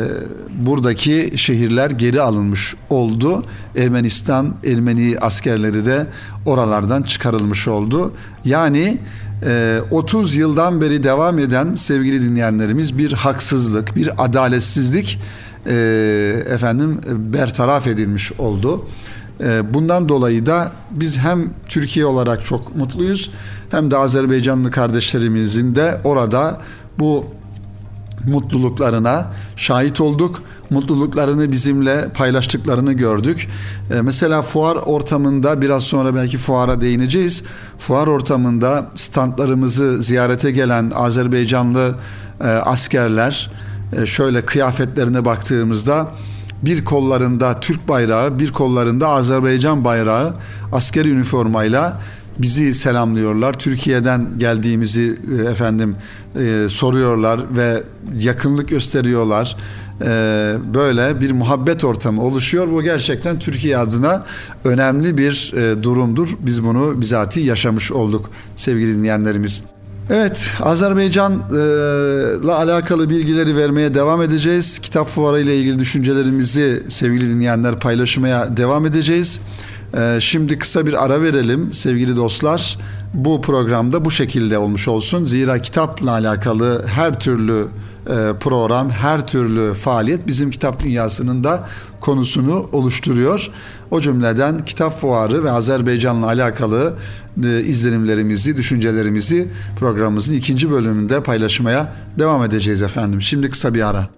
buradaki 0.58 1.32
şehirler 1.36 1.90
geri 1.90 2.22
alınmış 2.22 2.74
oldu. 2.90 3.44
Ermenistan, 3.76 4.54
Ermeni 4.66 5.18
askerleri 5.20 5.86
de 5.86 6.06
oralardan 6.46 7.02
çıkarılmış 7.02 7.68
oldu. 7.68 8.12
Yani 8.44 8.98
30 9.90 10.36
e, 10.36 10.40
yıldan 10.40 10.80
beri 10.80 11.04
devam 11.04 11.38
eden 11.38 11.74
sevgili 11.74 12.22
dinleyenlerimiz 12.22 12.98
bir 12.98 13.12
haksızlık, 13.12 13.96
bir 13.96 14.24
adaletsizlik 14.24 15.20
e, 15.66 15.74
efendim 16.50 17.00
bertaraf 17.08 17.86
edilmiş 17.86 18.32
oldu. 18.32 18.86
E, 19.40 19.74
bundan 19.74 20.08
dolayı 20.08 20.46
da 20.46 20.72
biz 20.90 21.18
hem 21.18 21.50
Türkiye 21.68 22.06
olarak 22.06 22.44
çok 22.44 22.76
mutluyuz 22.76 23.30
hem 23.70 23.90
de 23.90 23.96
Azerbaycanlı 23.96 24.70
kardeşlerimizin 24.70 25.74
de 25.74 26.00
orada 26.04 26.60
bu 26.98 27.26
mutluluklarına 28.26 29.26
şahit 29.56 30.00
olduk. 30.00 30.42
Mutluluklarını 30.70 31.52
bizimle 31.52 32.08
paylaştıklarını 32.08 32.92
gördük. 32.92 33.48
Ee, 33.90 34.00
mesela 34.00 34.42
fuar 34.42 34.76
ortamında 34.76 35.60
biraz 35.60 35.82
sonra 35.82 36.14
belki 36.14 36.38
fuara 36.38 36.80
değineceğiz. 36.80 37.42
Fuar 37.78 38.06
ortamında 38.06 38.90
standlarımızı 38.94 40.02
ziyarete 40.02 40.50
gelen 40.50 40.92
Azerbaycanlı 40.94 41.94
e, 42.40 42.44
askerler 42.44 43.50
e, 43.92 44.06
şöyle 44.06 44.44
kıyafetlerine 44.44 45.24
baktığımızda 45.24 46.08
bir 46.62 46.84
kollarında 46.84 47.60
Türk 47.60 47.88
bayrağı, 47.88 48.38
bir 48.38 48.52
kollarında 48.52 49.08
Azerbaycan 49.08 49.84
bayrağı 49.84 50.34
askeri 50.72 51.10
üniformayla 51.10 52.00
bizi 52.38 52.74
selamlıyorlar. 52.74 53.52
Türkiye'den 53.52 54.28
geldiğimizi 54.38 55.18
e, 55.38 55.50
efendim 55.50 55.96
e, 56.40 56.66
soruyorlar 56.68 57.40
ve 57.56 57.82
yakınlık 58.18 58.68
gösteriyorlar. 58.68 59.56
E, 60.00 60.06
böyle 60.74 61.20
bir 61.20 61.30
muhabbet 61.30 61.84
ortamı 61.84 62.22
oluşuyor. 62.22 62.68
Bu 62.72 62.82
gerçekten 62.82 63.38
Türkiye 63.38 63.78
adına 63.78 64.24
önemli 64.64 65.18
bir 65.18 65.52
e, 65.56 65.82
durumdur. 65.82 66.28
Biz 66.40 66.64
bunu 66.64 67.00
bizatihi 67.00 67.46
yaşamış 67.46 67.92
olduk 67.92 68.30
sevgili 68.56 68.96
dinleyenlerimiz. 68.96 69.62
Evet, 70.10 70.50
Azerbaycan'la 70.60 72.56
alakalı 72.56 73.10
bilgileri 73.10 73.56
vermeye 73.56 73.94
devam 73.94 74.22
edeceğiz. 74.22 74.78
Kitap 74.78 75.08
fuarı 75.08 75.40
ile 75.40 75.56
ilgili 75.56 75.78
düşüncelerimizi 75.78 76.82
sevgili 76.88 77.30
dinleyenler 77.30 77.80
paylaşmaya 77.80 78.56
devam 78.56 78.86
edeceğiz. 78.86 79.40
Ee, 79.96 80.18
şimdi 80.20 80.58
kısa 80.58 80.86
bir 80.86 81.04
ara 81.04 81.22
verelim 81.22 81.72
sevgili 81.72 82.16
dostlar. 82.16 82.78
Bu 83.14 83.42
programda 83.42 84.04
bu 84.04 84.10
şekilde 84.10 84.58
olmuş 84.58 84.88
olsun. 84.88 85.24
Zira 85.24 85.58
kitapla 85.58 86.10
alakalı 86.10 86.86
her 86.86 87.20
türlü 87.20 87.66
e, 88.06 88.32
program, 88.40 88.90
her 88.90 89.26
türlü 89.26 89.74
faaliyet 89.74 90.26
bizim 90.26 90.50
kitap 90.50 90.82
dünyasının 90.82 91.44
da 91.44 91.68
konusunu 92.00 92.68
oluşturuyor. 92.72 93.50
O 93.90 94.00
cümleden 94.00 94.64
kitap 94.64 95.00
fuarı 95.00 95.44
ve 95.44 95.50
Azerbaycan'la 95.50 96.26
alakalı 96.26 96.94
e, 97.44 97.60
izlenimlerimizi, 97.62 98.56
düşüncelerimizi 98.56 99.48
programımızın 99.78 100.34
ikinci 100.34 100.70
bölümünde 100.70 101.22
paylaşmaya 101.22 101.92
devam 102.18 102.44
edeceğiz 102.44 102.82
efendim. 102.82 103.22
Şimdi 103.22 103.50
kısa 103.50 103.74
bir 103.74 103.88
ara. 103.88 104.17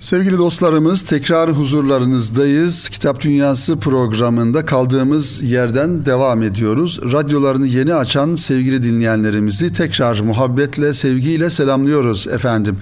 Sevgili 0.00 0.38
dostlarımız 0.38 1.02
tekrar 1.02 1.50
huzurlarınızdayız. 1.50 2.88
Kitap 2.88 3.20
Dünyası 3.20 3.76
programında 3.76 4.64
kaldığımız 4.64 5.42
yerden 5.42 6.06
devam 6.06 6.42
ediyoruz. 6.42 7.00
Radyolarını 7.12 7.66
yeni 7.66 7.94
açan 7.94 8.34
sevgili 8.34 8.82
dinleyenlerimizi 8.82 9.72
tekrar 9.72 10.20
muhabbetle, 10.20 10.92
sevgiyle 10.92 11.50
selamlıyoruz 11.50 12.26
efendim. 12.26 12.76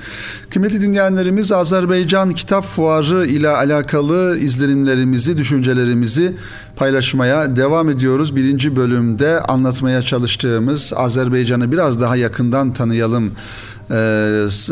Kıymetli 0.51 0.81
dinleyenlerimiz 0.81 1.53
Azerbaycan 1.53 2.33
Kitap 2.33 2.65
Fuarı 2.65 3.27
ile 3.27 3.49
alakalı 3.49 4.39
izlenimlerimizi, 4.39 5.37
düşüncelerimizi 5.37 6.37
paylaşmaya 6.77 7.57
devam 7.57 7.89
ediyoruz. 7.89 8.37
Birinci 8.37 8.77
bölümde 8.77 9.41
anlatmaya 9.41 10.03
çalıştığımız 10.03 10.93
Azerbaycan'ı 10.97 11.73
biraz 11.73 12.01
daha 12.01 12.17
yakından 12.17 12.73
tanıyalım 12.73 13.33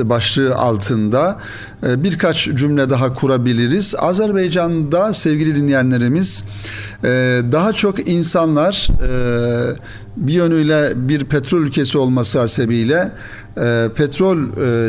başlığı 0.08 0.54
altında 0.54 1.38
e, 1.86 2.02
birkaç 2.04 2.44
cümle 2.44 2.90
daha 2.90 3.12
kurabiliriz. 3.12 3.94
Azerbaycan'da 3.98 5.12
sevgili 5.12 5.56
dinleyenlerimiz 5.56 6.44
e, 7.04 7.08
daha 7.52 7.72
çok 7.72 8.08
insanlar 8.08 8.88
bir 10.16 10.32
yönüyle 10.32 10.92
bir 10.96 11.24
petrol 11.24 11.60
ülkesi 11.62 11.98
olması 11.98 12.38
hasebiyle 12.38 13.12
petrol 13.96 14.38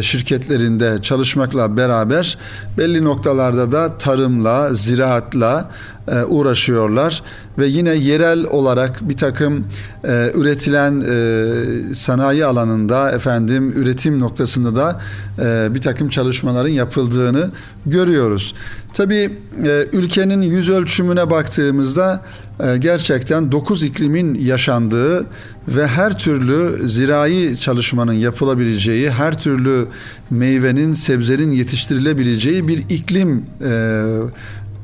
şirketlerinde 0.01 1.01
çalışmakla 1.01 1.78
beraber 1.78 2.38
belli 2.78 3.04
noktalarda 3.04 3.71
da 3.71 3.97
tarımla, 3.97 4.73
ziraatla 4.73 5.71
e, 6.08 6.23
uğraşıyorlar 6.23 7.23
ve 7.58 7.67
yine 7.67 7.89
yerel 7.89 8.45
olarak 8.45 9.10
bir 9.10 9.17
takım 9.17 9.65
e, 10.04 10.32
üretilen 10.36 11.01
e, 11.01 11.95
sanayi 11.95 12.45
alanında 12.45 13.12
efendim 13.12 13.73
üretim 13.75 14.19
noktasında 14.19 14.75
da 14.75 15.01
e, 15.39 15.75
bir 15.75 15.82
takım 15.82 16.10
çalışmaların 16.10 16.69
yapıldığını 16.69 17.49
görüyoruz. 17.86 18.56
Tabii 18.93 19.39
e, 19.63 19.86
ülkenin 19.93 20.41
yüz 20.41 20.69
ölçümüne 20.69 21.30
baktığımızda 21.30 22.21
e, 22.23 22.44
gerçekten 22.80 23.52
dokuz 23.52 23.84
iklimin 23.84 24.36
yaşandığı 24.36 25.26
ve 25.68 25.88
her 25.88 26.18
türlü 26.18 26.88
zirai 26.88 27.58
çalışmanın 27.58 28.13
yapılabileceği, 28.13 29.12
her 29.12 29.39
türlü 29.39 29.88
meyvenin, 30.30 30.94
sebzenin 30.94 31.52
yetiştirilebileceği 31.52 32.68
bir 32.68 32.78
iklim 32.89 33.46
e, 33.62 34.04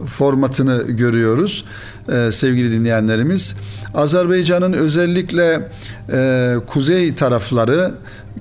formatını 0.05 0.83
görüyoruz 0.87 1.65
e, 2.11 2.31
sevgili 2.31 2.71
dinleyenlerimiz. 2.71 3.55
Azerbaycan'ın 3.93 4.73
özellikle 4.73 5.69
e, 6.13 6.55
kuzey 6.67 7.15
tarafları 7.15 7.91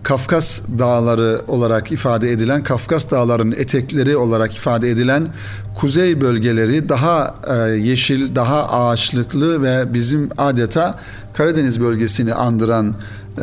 Kafkas 0.03 0.61
Dağları 0.79 1.41
olarak 1.49 1.93
ifade 1.93 2.33
edilen, 2.33 2.63
Kafkas 2.63 3.11
Dağları'nın 3.11 3.53
etekleri 3.53 4.17
olarak 4.17 4.57
ifade 4.57 4.91
edilen 4.91 5.29
kuzey 5.79 6.21
bölgeleri 6.21 6.89
daha 6.89 7.35
e, 7.47 7.55
yeşil, 7.71 8.35
daha 8.35 8.69
ağaçlıklı 8.69 9.63
ve 9.63 9.95
bizim 9.95 10.31
adeta 10.39 10.99
Karadeniz 11.33 11.81
bölgesini 11.81 12.35
andıran 12.35 12.95
e, 13.39 13.43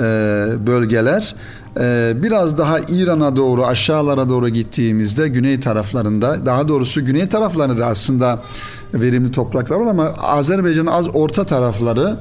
bölgeler. 0.67 1.36
Ee, 1.79 2.13
biraz 2.15 2.57
daha 2.57 2.79
İran'a 2.79 3.36
doğru 3.36 3.65
aşağılara 3.65 4.29
doğru 4.29 4.49
gittiğimizde 4.49 5.27
güney 5.27 5.60
taraflarında 5.60 6.45
daha 6.45 6.67
doğrusu 6.67 7.05
güney 7.05 7.29
taraflarında 7.29 7.86
aslında 7.86 8.39
verimli 8.93 9.31
topraklar 9.31 9.75
var 9.75 9.88
ama 9.88 10.05
Azerbaycan'ın 10.05 10.88
az 10.88 11.07
orta 11.15 11.45
tarafları 11.45 12.17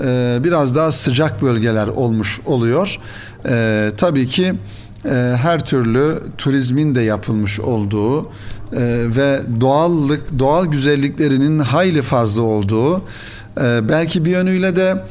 e, 0.00 0.38
biraz 0.44 0.74
daha 0.74 0.92
sıcak 0.92 1.42
bölgeler 1.42 1.86
olmuş 1.86 2.40
oluyor. 2.46 2.98
E, 3.48 3.90
tabii 3.96 4.26
ki 4.26 4.54
e, 5.04 5.34
her 5.42 5.64
türlü 5.64 6.18
turizmin 6.38 6.94
de 6.94 7.00
yapılmış 7.00 7.60
olduğu 7.60 8.22
e, 8.22 8.26
ve 9.16 9.40
doğallık 9.60 10.38
doğal 10.38 10.66
güzelliklerinin 10.66 11.58
hayli 11.58 12.02
fazla 12.02 12.42
olduğu 12.42 12.96
e, 12.96 13.88
belki 13.88 14.24
bir 14.24 14.30
yönüyle 14.30 14.76
de 14.76 15.04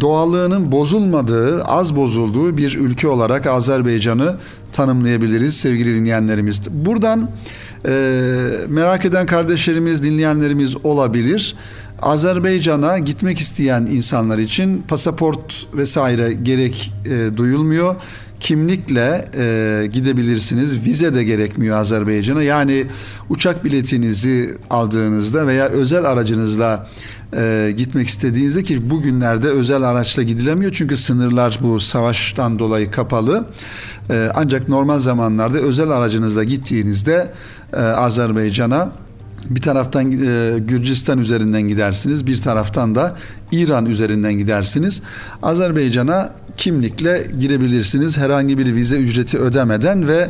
doğallığının 0.00 0.72
bozulmadığı, 0.72 1.64
az 1.64 1.96
bozulduğu 1.96 2.56
bir 2.56 2.74
ülke 2.78 3.08
olarak 3.08 3.46
Azerbaycan'ı 3.46 4.36
tanımlayabiliriz 4.72 5.56
sevgili 5.56 5.94
dinleyenlerimiz. 5.94 6.60
Buradan 6.70 7.30
merak 8.68 9.04
eden 9.04 9.26
kardeşlerimiz, 9.26 10.02
dinleyenlerimiz 10.02 10.76
olabilir. 10.84 11.54
Azerbaycan'a 12.02 12.98
gitmek 12.98 13.38
isteyen 13.38 13.86
insanlar 13.86 14.38
için 14.38 14.84
pasaport 14.88 15.66
vesaire 15.74 16.32
gerek 16.32 16.92
e, 17.04 17.36
duyulmuyor 17.36 17.96
kimlikle 18.42 19.28
e, 19.34 19.86
gidebilirsiniz. 19.86 20.84
Vize 20.86 21.14
de 21.14 21.24
gerekmiyor 21.24 21.76
Azerbaycan'a. 21.78 22.42
Yani 22.42 22.86
uçak 23.28 23.64
biletinizi 23.64 24.58
aldığınızda 24.70 25.46
veya 25.46 25.68
özel 25.68 26.04
aracınızla 26.04 26.90
e, 27.36 27.74
gitmek 27.76 28.08
istediğinizde 28.08 28.62
ki 28.62 28.90
bugünlerde 28.90 29.48
özel 29.48 29.82
araçla 29.82 30.22
gidilemiyor 30.22 30.72
çünkü 30.72 30.96
sınırlar 30.96 31.58
bu 31.62 31.80
savaştan 31.80 32.58
dolayı 32.58 32.90
kapalı. 32.90 33.44
E, 34.10 34.28
ancak 34.34 34.68
normal 34.68 34.98
zamanlarda 34.98 35.58
özel 35.58 35.90
aracınızla 35.90 36.44
gittiğinizde 36.44 37.32
e, 37.72 37.76
Azerbaycan'a 37.76 38.92
bir 39.50 39.60
taraftan 39.60 40.12
e, 40.12 40.58
Gürcistan 40.58 41.18
üzerinden 41.18 41.62
gidersiniz, 41.62 42.26
bir 42.26 42.36
taraftan 42.36 42.94
da 42.94 43.16
İran 43.52 43.86
üzerinden 43.86 44.32
gidersiniz. 44.32 45.02
Azerbaycan'a 45.42 46.32
kimlikle 46.56 47.26
girebilirsiniz 47.40 48.18
herhangi 48.18 48.58
bir 48.58 48.74
vize 48.74 48.96
ücreti 48.96 49.38
ödemeden 49.38 50.08
ve 50.08 50.28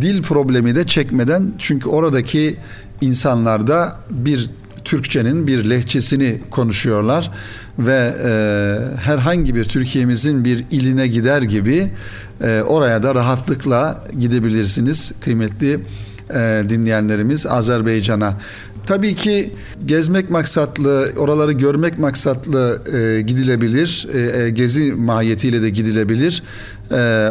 dil 0.00 0.22
problemi 0.22 0.74
de 0.74 0.86
çekmeden 0.86 1.52
çünkü 1.58 1.88
oradaki 1.88 2.56
insanlar 3.00 3.66
da 3.66 3.96
bir 4.10 4.50
Türkçenin 4.84 5.46
bir 5.46 5.70
lehçesini 5.70 6.40
konuşuyorlar 6.50 7.30
ve 7.78 8.14
e, 8.24 8.32
herhangi 8.98 9.54
bir 9.54 9.64
Türkiye'mizin 9.64 10.44
bir 10.44 10.64
iline 10.70 11.06
gider 11.06 11.42
gibi 11.42 11.92
e, 12.42 12.62
oraya 12.62 13.02
da 13.02 13.14
rahatlıkla 13.14 14.04
gidebilirsiniz 14.20 15.12
kıymetli 15.20 15.80
e, 16.30 16.62
dinleyenlerimiz 16.68 17.46
Azerbaycan'a. 17.46 18.36
Tabii 18.86 19.14
ki 19.14 19.50
gezmek 19.86 20.30
maksatlı, 20.30 21.12
oraları 21.16 21.52
görmek 21.52 21.98
maksatlı 21.98 22.82
e, 22.92 23.20
gidilebilir. 23.20 24.08
E, 24.14 24.50
gezi 24.50 24.92
mahiyetiyle 24.92 25.62
de 25.62 25.70
gidilebilir. 25.70 26.42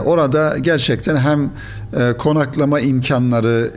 Orada 0.05 0.57
gerçekten 0.61 1.17
hem 1.17 1.51
konaklama 2.17 2.79
imkanları, 2.79 3.71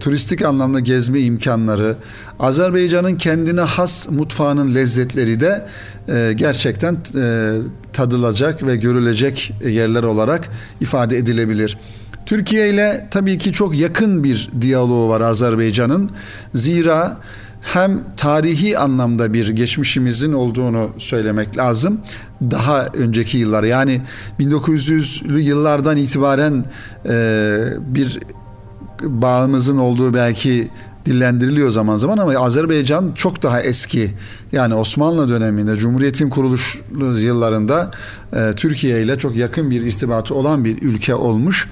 turistik 0.00 0.42
anlamda 0.42 0.80
gezme 0.80 1.20
imkanları, 1.20 1.96
Azerbaycan'ın 2.38 3.16
kendine 3.16 3.60
has 3.60 4.08
mutfağının 4.08 4.74
lezzetleri 4.74 5.40
de 5.40 5.66
gerçekten 6.34 6.96
tadılacak 7.92 8.66
ve 8.66 8.76
görülecek 8.76 9.52
yerler 9.66 10.02
olarak 10.02 10.48
ifade 10.80 11.18
edilebilir. 11.18 11.78
Türkiye 12.26 12.70
ile 12.70 13.06
tabii 13.10 13.38
ki 13.38 13.52
çok 13.52 13.78
yakın 13.78 14.24
bir 14.24 14.50
diyaloğu 14.60 15.08
var 15.08 15.20
Azerbaycan'ın. 15.20 16.10
Zira 16.54 17.16
hem 17.60 18.00
tarihi 18.16 18.78
anlamda 18.78 19.32
bir 19.32 19.48
geçmişimizin 19.48 20.32
olduğunu 20.32 20.90
söylemek 20.98 21.56
lazım. 21.56 22.00
Daha 22.42 22.86
önceki 22.86 23.38
yıllar 23.38 23.62
yani 23.62 24.00
1900'lü 24.40 25.38
yıllardan 25.38 25.96
itibaren 25.96 26.64
e, 27.08 27.58
bir 27.80 28.20
bağımızın 29.02 29.78
olduğu 29.78 30.14
belki 30.14 30.70
dillendiriliyor 31.06 31.70
zaman 31.70 31.96
zaman 31.96 32.18
ama 32.18 32.32
Azerbaycan 32.32 33.12
çok 33.14 33.42
daha 33.42 33.60
eski. 33.60 34.10
Yani 34.52 34.74
Osmanlı 34.74 35.28
döneminde 35.28 35.76
Cumhuriyet'in 35.76 36.30
kuruluş 36.30 36.80
yıllarında 37.00 37.90
e, 38.32 38.52
Türkiye 38.56 39.02
ile 39.02 39.18
çok 39.18 39.36
yakın 39.36 39.70
bir 39.70 39.82
irtibatı 39.82 40.34
olan 40.34 40.64
bir 40.64 40.82
ülke 40.82 41.14
olmuş. 41.14 41.68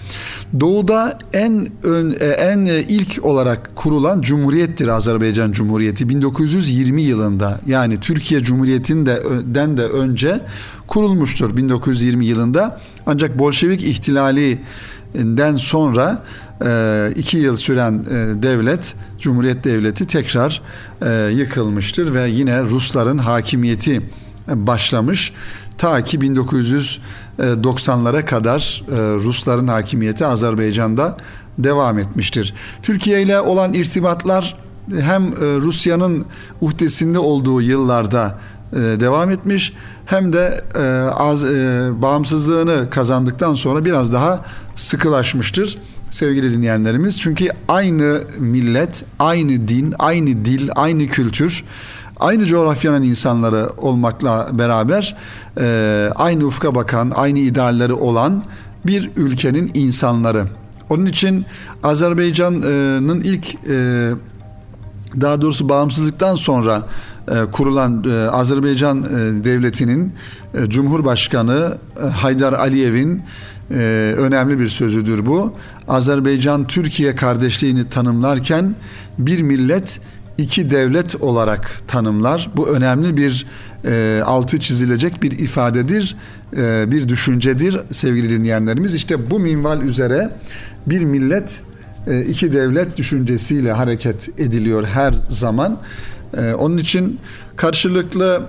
Doğuda 0.61 1.18
en 1.32 1.68
ön, 1.82 2.16
e, 2.20 2.26
en 2.26 2.66
ilk 2.66 3.24
olarak 3.24 3.76
kurulan 3.76 4.20
cumhuriyettir 4.20 4.88
Azerbaycan 4.88 5.52
Cumhuriyeti 5.52 6.08
1920 6.08 7.02
yılında. 7.02 7.61
Yani 7.66 8.00
Türkiye 8.00 8.42
Cumhuriyeti'nden 8.42 9.76
de 9.76 9.84
önce 9.84 10.40
kurulmuştur 10.87 11.56
1920 11.56 12.24
yılında. 12.26 12.80
Ancak 13.06 13.38
Bolşevik 13.38 13.82
ihtilalinden 13.82 15.56
sonra 15.56 16.22
e, 16.64 17.11
iki 17.16 17.38
yıl 17.38 17.56
süren 17.56 18.04
e, 18.11 18.42
devlet, 18.42 18.94
Cumhuriyet 19.18 19.64
Devleti 19.64 20.06
tekrar 20.06 20.62
e, 21.02 21.30
yıkılmıştır 21.34 22.14
ve 22.14 22.28
yine 22.28 22.62
Rusların 22.62 23.18
hakimiyeti 23.18 24.02
başlamış. 24.48 25.32
Ta 25.78 26.04
ki 26.04 26.20
1990'lara 27.38 28.24
kadar 28.24 28.85
Rusların 29.24 29.68
hakimiyeti 29.68 30.27
Azerbaycan'da 30.27 31.16
devam 31.59 31.98
etmiştir. 31.98 32.55
Türkiye 32.83 33.22
ile 33.22 33.40
olan 33.40 33.72
irtibatlar 33.72 34.57
hem 35.01 35.37
Rusya'nın 35.37 36.27
uhdesinde 36.61 37.18
olduğu 37.18 37.62
yıllarda 37.62 38.38
devam 38.74 39.31
etmiş 39.31 39.72
hem 40.07 40.33
de 40.33 40.64
az 41.14 41.44
bağımsızlığını 42.03 42.90
kazandıktan 42.90 43.55
sonra 43.55 43.85
biraz 43.85 44.12
daha 44.12 44.44
sıkılaşmıştır 44.77 45.79
sevgili 46.11 46.53
dinleyenlerimiz. 46.53 47.20
Çünkü 47.20 47.48
aynı 47.68 48.20
millet, 48.38 49.05
aynı 49.18 49.68
din, 49.68 49.94
aynı 49.98 50.44
dil, 50.44 50.68
aynı 50.77 51.07
kültür, 51.07 51.64
aynı 52.20 52.46
coğrafyanın 52.46 53.02
insanları 53.02 53.68
olmakla 53.76 54.48
beraber 54.52 55.16
e, 55.61 56.11
aynı 56.14 56.44
ufka 56.44 56.74
bakan, 56.74 57.12
aynı 57.14 57.38
idealleri 57.38 57.92
olan 57.92 58.44
bir 58.87 59.11
ülkenin 59.16 59.70
insanları. 59.74 60.46
Onun 60.90 61.07
için 61.07 61.46
Azerbaycan'ın 61.83 63.20
ilk 63.20 63.54
e, 63.54 64.11
daha 65.20 65.40
doğrusu 65.40 65.68
bağımsızlıktan 65.68 66.35
sonra 66.35 66.83
e, 67.28 67.44
kurulan 67.52 68.04
e, 68.04 68.28
Azerbaycan 68.31 69.04
devletinin 69.44 70.12
Cumhurbaşkanı 70.68 71.78
Haydar 72.12 72.52
Aliyev'in 72.52 73.22
önemli 74.16 74.59
bir 74.59 74.68
sözüdür 74.68 75.26
bu. 75.26 75.52
Azerbaycan-Türkiye 75.88 77.14
kardeşliğini 77.14 77.88
tanımlarken 77.88 78.74
bir 79.18 79.42
millet 79.42 80.00
iki 80.38 80.70
devlet 80.70 81.14
olarak 81.14 81.83
tanımlar. 81.88 82.51
Bu 82.57 82.68
önemli 82.68 83.16
bir 83.16 83.46
e, 83.85 84.22
altı 84.24 84.61
çizilecek 84.61 85.22
bir 85.22 85.33
ifadedir, 85.33 86.16
e, 86.57 86.90
bir 86.90 87.09
düşüncedir 87.09 87.81
sevgili 87.92 88.31
dinleyenlerimiz. 88.31 88.94
İşte 88.94 89.31
bu 89.31 89.38
minval 89.38 89.83
üzere 89.83 90.31
bir 90.87 91.05
millet 91.05 91.61
e, 92.07 92.20
iki 92.20 92.53
devlet 92.53 92.96
düşüncesiyle 92.96 93.72
hareket 93.72 94.29
ediliyor 94.38 94.85
her 94.85 95.14
zaman. 95.31 95.79
E, 96.37 96.55
onun 96.55 96.79
için 96.79 97.20
karşılıklı 97.57 98.42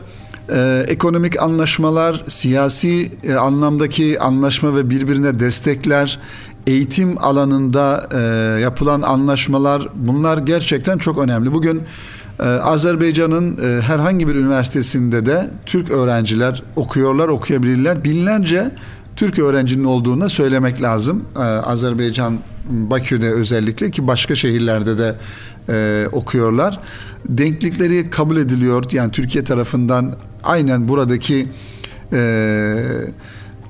e, 0.49 0.86
ekonomik 0.88 1.41
anlaşmalar, 1.41 2.23
siyasi 2.28 3.12
e, 3.23 3.34
anlamdaki 3.34 4.19
anlaşma 4.19 4.75
ve 4.75 4.89
birbirine 4.89 5.39
destekler, 5.39 6.19
eğitim 6.67 7.23
alanında 7.23 8.09
e, 8.13 8.19
yapılan 8.61 9.01
anlaşmalar 9.01 9.87
bunlar 9.95 10.37
gerçekten 10.37 10.97
çok 10.97 11.17
önemli. 11.17 11.53
Bugün 11.53 11.83
e, 12.39 12.43
Azerbaycan'ın 12.43 13.57
e, 13.57 13.81
herhangi 13.81 14.27
bir 14.27 14.35
üniversitesinde 14.35 15.25
de 15.25 15.49
Türk 15.65 15.91
öğrenciler 15.91 16.63
okuyorlar, 16.75 17.27
okuyabilirler. 17.27 18.03
Binlerce 18.03 18.71
Türk 19.15 19.39
öğrencinin 19.39 19.83
olduğunu 19.83 20.29
söylemek 20.29 20.81
lazım. 20.81 21.25
E, 21.35 21.39
Azerbaycan 21.39 22.39
Bakü'de 22.69 23.31
özellikle 23.31 23.91
ki 23.91 24.07
başka 24.07 24.35
şehirlerde 24.35 24.97
de 24.97 25.15
e, 25.69 26.07
okuyorlar. 26.11 26.79
Denklikleri 27.25 28.09
kabul 28.09 28.37
ediliyor. 28.37 28.83
Yani 28.91 29.11
Türkiye 29.11 29.43
tarafından 29.43 30.15
aynen 30.43 30.87
buradaki 30.87 31.47
e, 32.13 32.19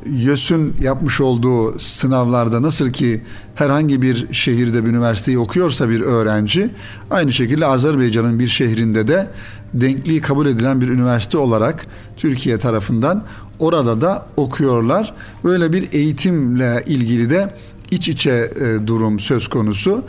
YÖS'ün 0.05 0.75
yapmış 0.81 1.21
olduğu 1.21 1.79
sınavlarda 1.79 2.61
nasıl 2.61 2.91
ki 2.91 3.21
herhangi 3.55 4.01
bir 4.01 4.33
şehirde 4.33 4.85
bir 4.85 4.89
üniversiteyi 4.89 5.39
okuyorsa 5.39 5.89
bir 5.89 6.01
öğrenci 6.01 6.69
aynı 7.11 7.33
şekilde 7.33 7.65
Azerbaycan'ın 7.65 8.39
bir 8.39 8.47
şehrinde 8.47 9.07
de 9.07 9.27
denkliği 9.73 10.21
kabul 10.21 10.47
edilen 10.47 10.81
bir 10.81 10.87
üniversite 10.87 11.37
olarak 11.37 11.85
Türkiye 12.17 12.57
tarafından 12.57 13.23
orada 13.59 14.01
da 14.01 14.25
okuyorlar. 14.37 15.13
Böyle 15.43 15.73
bir 15.73 15.93
eğitimle 15.93 16.83
ilgili 16.87 17.29
de 17.29 17.53
iç 17.91 18.09
içe 18.09 18.31
e, 18.31 18.87
durum 18.87 19.19
söz 19.19 19.47
konusu. 19.47 20.03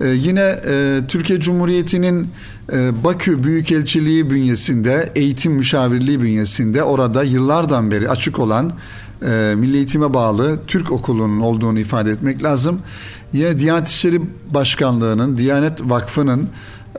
E, 0.00 0.08
yine 0.08 0.60
e, 0.66 1.00
Türkiye 1.08 1.40
Cumhuriyeti'nin 1.40 2.28
Bakü 3.04 3.42
Büyükelçiliği 3.42 4.30
bünyesinde, 4.30 5.12
eğitim 5.14 5.52
müşavirliği 5.52 6.22
bünyesinde 6.22 6.82
orada 6.82 7.22
yıllardan 7.24 7.90
beri 7.90 8.10
açık 8.10 8.38
olan 8.38 8.72
e, 9.24 9.54
Milli 9.56 9.76
Eğitim'e 9.76 10.14
bağlı 10.14 10.58
Türk 10.66 10.92
Okulu'nun 10.92 11.40
olduğunu 11.40 11.78
ifade 11.78 12.10
etmek 12.10 12.42
lazım. 12.42 12.78
Yine 13.32 13.58
Diyanet 13.58 13.88
İşleri 13.88 14.20
Başkanlığı'nın, 14.50 15.36
Diyanet 15.36 15.80
Vakfı'nın 15.80 16.48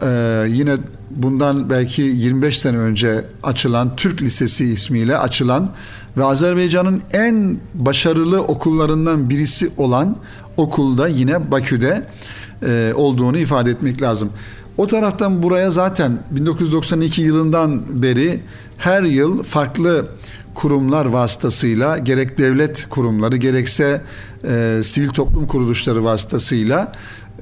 ee, 0.02 0.46
yine 0.50 0.78
bundan 1.10 1.70
belki 1.70 2.02
25 2.02 2.60
sene 2.60 2.78
önce 2.78 3.26
açılan 3.44 3.96
Türk 3.96 4.22
Lisesi 4.22 4.66
ismiyle 4.66 5.18
açılan 5.18 5.70
ve 6.18 6.24
Azerbaycan'ın 6.24 7.02
en 7.14 7.58
başarılı 7.74 8.42
okullarından 8.42 9.30
birisi 9.30 9.70
olan 9.78 10.16
okulda 10.58 11.08
yine 11.08 11.52
Bakü'de 11.52 12.08
e, 12.66 12.94
olduğunu 12.96 13.38
ifade 13.38 13.72
etmek 13.72 14.02
lazım. 14.02 14.30
O 14.78 14.88
taraftan 14.88 15.44
buraya 15.44 15.72
zaten 15.72 16.20
1992 16.32 17.22
yılından 17.22 18.02
beri 18.02 18.42
her 18.78 19.04
yıl 19.04 19.44
farklı 19.44 20.06
kurumlar 20.56 21.06
vasıtasıyla 21.06 21.98
gerek 21.98 22.38
devlet 22.38 22.86
kurumları 22.90 23.38
gerekse 23.38 24.02
e, 24.48 24.82
sivil 24.84 25.10
toplum 25.10 25.48
kuruluşları 25.48 26.04
vasıtasıyla 26.04 26.92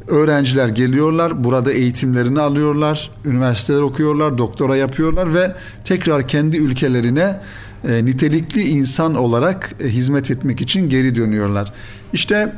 öğrenciler 0.08 0.68
geliyorlar, 0.68 1.44
burada 1.44 1.72
eğitimlerini 1.72 2.40
alıyorlar, 2.40 3.12
üniversiteler 3.26 3.82
okuyorlar, 3.82 4.38
doktora 4.38 4.76
yapıyorlar 4.76 5.34
ve 5.34 5.56
tekrar 5.84 6.28
kendi 6.28 6.58
ülkelerine 6.58 7.40
e, 7.90 8.06
nitelikli 8.06 8.62
insan 8.62 9.16
olarak 9.16 9.76
e, 9.84 9.88
hizmet 9.88 10.32
etmek 10.32 10.62
için 10.62 10.90
geri 10.90 11.16
dönüyorlar. 11.16 11.74
İşte 12.14 12.54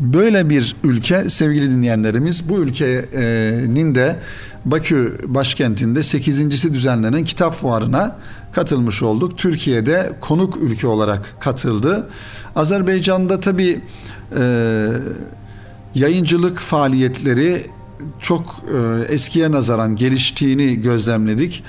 böyle 0.00 0.50
bir 0.50 0.76
ülke 0.84 1.30
sevgili 1.30 1.70
dinleyenlerimiz 1.70 2.48
bu 2.48 2.58
ülkenin 2.58 3.94
de 3.94 4.16
Bakü 4.64 5.18
başkentinde 5.24 6.02
8. 6.02 6.72
düzenlenen 6.74 7.24
kitap 7.24 7.54
fuarına 7.54 8.18
katılmış 8.52 9.02
olduk. 9.02 9.38
Türkiye'de 9.38 10.12
konuk 10.20 10.56
ülke 10.62 10.86
olarak 10.86 11.36
katıldı. 11.40 12.10
Azerbaycan'da 12.56 13.40
tabii 13.40 13.80
e, 14.38 14.88
yayıncılık 15.94 16.58
faaliyetleri 16.58 17.66
çok 18.20 18.42
e, 18.74 19.12
eskiye 19.12 19.50
nazaran 19.50 19.96
geliştiğini 19.96 20.80
gözlemledik. 20.80 21.64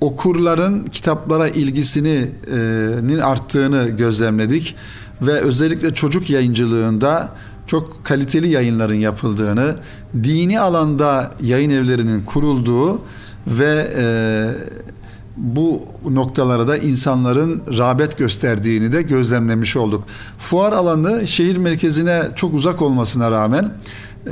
Okurların 0.00 0.84
kitaplara 0.84 1.48
ilgisinin 1.48 3.18
arttığını 3.18 3.88
gözlemledik 3.88 4.74
ve 5.22 5.32
özellikle 5.32 5.94
çocuk 5.94 6.30
yayıncılığında 6.30 7.32
çok 7.66 8.04
kaliteli 8.04 8.48
yayınların 8.48 8.94
yapıldığını, 8.94 9.76
dini 10.24 10.60
alanda 10.60 11.32
yayın 11.42 11.70
evlerinin 11.70 12.24
kurulduğu 12.24 13.00
ve 13.46 13.90
e, 13.96 14.04
bu 15.36 15.82
noktalara 16.10 16.68
da 16.68 16.76
insanların 16.76 17.62
rağbet 17.78 18.18
gösterdiğini 18.18 18.92
de 18.92 19.02
gözlemlemiş 19.02 19.76
olduk. 19.76 20.04
Fuar 20.38 20.72
alanı 20.72 21.26
şehir 21.26 21.56
merkezine 21.56 22.22
çok 22.36 22.54
uzak 22.54 22.82
olmasına 22.82 23.30
rağmen 23.30 23.72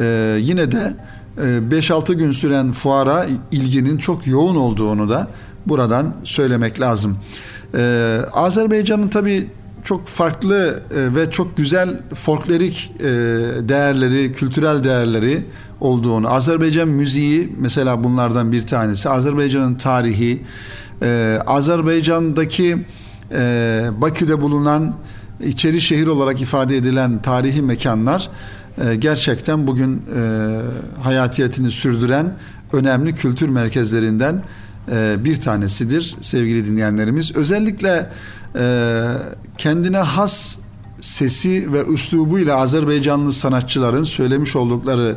e, 0.01 0.37
yine 0.41 0.73
de 0.73 0.95
e, 1.39 1.43
5-6 1.43 2.15
gün 2.15 2.33
süren 2.33 2.73
fuara 2.73 3.27
ilginin 3.53 3.99
çok 3.99 4.27
yoğun 4.27 4.57
olduğunu 4.57 5.09
da 5.09 5.29
buradan 5.67 6.15
söylemek 6.25 6.81
lazım. 6.81 7.19
E, 7.75 8.19
Azerbaycan'ın 8.33 9.09
tabi 9.09 9.51
çok 9.85 10.07
farklı 10.07 10.83
e, 10.97 11.15
ve 11.15 11.31
çok 11.31 11.57
güzel 11.57 12.03
folklorik 12.15 12.93
e, 13.01 13.05
değerleri, 13.69 14.33
kültürel 14.33 14.85
değerleri 14.85 15.45
olduğunu, 15.81 16.33
Azerbaycan 16.33 16.89
müziği 16.89 17.53
mesela 17.59 18.05
bunlardan 18.05 18.53
bir 18.53 18.63
tanesi, 18.63 19.09
Azerbaycan'ın 19.09 19.75
tarihi, 19.75 20.43
ee, 21.05 21.39
Azerbaycan'daki 21.47 22.77
e, 23.33 23.91
Bakü'de 23.99 24.41
bulunan 24.41 24.95
içeri 25.45 25.81
şehir 25.81 26.07
olarak 26.07 26.41
ifade 26.41 26.77
edilen 26.77 27.23
tarihi 27.23 27.63
mekanlar 27.63 28.31
e, 28.85 28.95
gerçekten 28.95 29.67
bugün 29.67 29.97
e, 29.97 30.61
hayatiyetini 31.03 31.71
sürdüren 31.71 32.35
önemli 32.73 33.15
kültür 33.15 33.49
merkezlerinden 33.49 34.43
e, 34.93 35.25
bir 35.25 35.41
tanesidir 35.41 36.17
sevgili 36.21 36.67
dinleyenlerimiz. 36.67 37.37
Özellikle 37.37 38.11
e, 38.59 39.05
kendine 39.59 39.99
has 39.99 40.57
sesi 41.01 41.73
ve 41.73 41.87
üslubuyla 41.87 42.57
Azerbaycanlı 42.57 43.33
sanatçıların 43.33 44.05
söylemiş 44.05 44.57
oldukları 44.57 45.17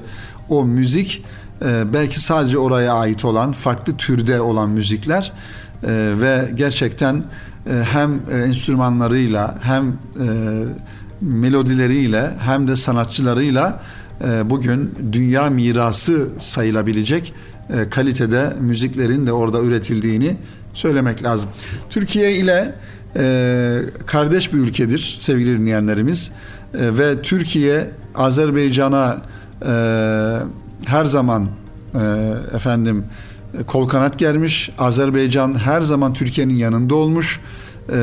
o 0.49 0.65
müzik 0.65 1.23
e, 1.65 1.93
belki 1.93 2.19
sadece 2.19 2.57
oraya 2.57 2.93
ait 2.93 3.25
olan 3.25 3.51
farklı 3.51 3.97
türde 3.97 4.41
olan 4.41 4.69
müzikler 4.69 5.33
e, 5.83 6.13
ve 6.21 6.51
gerçekten 6.55 7.23
e, 7.69 7.83
hem 7.83 8.11
e, 8.31 8.37
enstrümanlarıyla 8.37 9.55
hem 9.61 9.83
e, 9.83 9.93
melodileriyle 11.21 12.31
hem 12.39 12.67
de 12.67 12.75
sanatçılarıyla 12.75 13.81
e, 14.23 14.49
bugün 14.49 14.95
dünya 15.11 15.49
mirası 15.49 16.27
sayılabilecek 16.39 17.33
e, 17.69 17.89
kalitede 17.89 18.53
müziklerin 18.59 19.27
de 19.27 19.31
orada 19.31 19.61
üretildiğini 19.61 20.35
söylemek 20.73 21.23
lazım. 21.23 21.49
Türkiye 21.89 22.35
ile 22.35 22.75
e, 23.15 23.79
kardeş 24.05 24.53
bir 24.53 24.57
ülkedir 24.57 25.17
sevgili 25.19 25.59
dinleyenlerimiz 25.59 26.31
ve 26.73 27.21
Türkiye 27.21 27.91
Azerbaycan'a 28.15 29.17
her 30.85 31.05
zaman 31.05 31.47
efendim 32.55 33.03
kol 33.67 33.87
kanat 33.87 34.19
germiş. 34.19 34.69
Azerbaycan 34.77 35.59
her 35.59 35.81
zaman 35.81 36.13
Türkiye'nin 36.13 36.55
yanında 36.55 36.95
olmuş 36.95 37.39
e, 37.89 37.95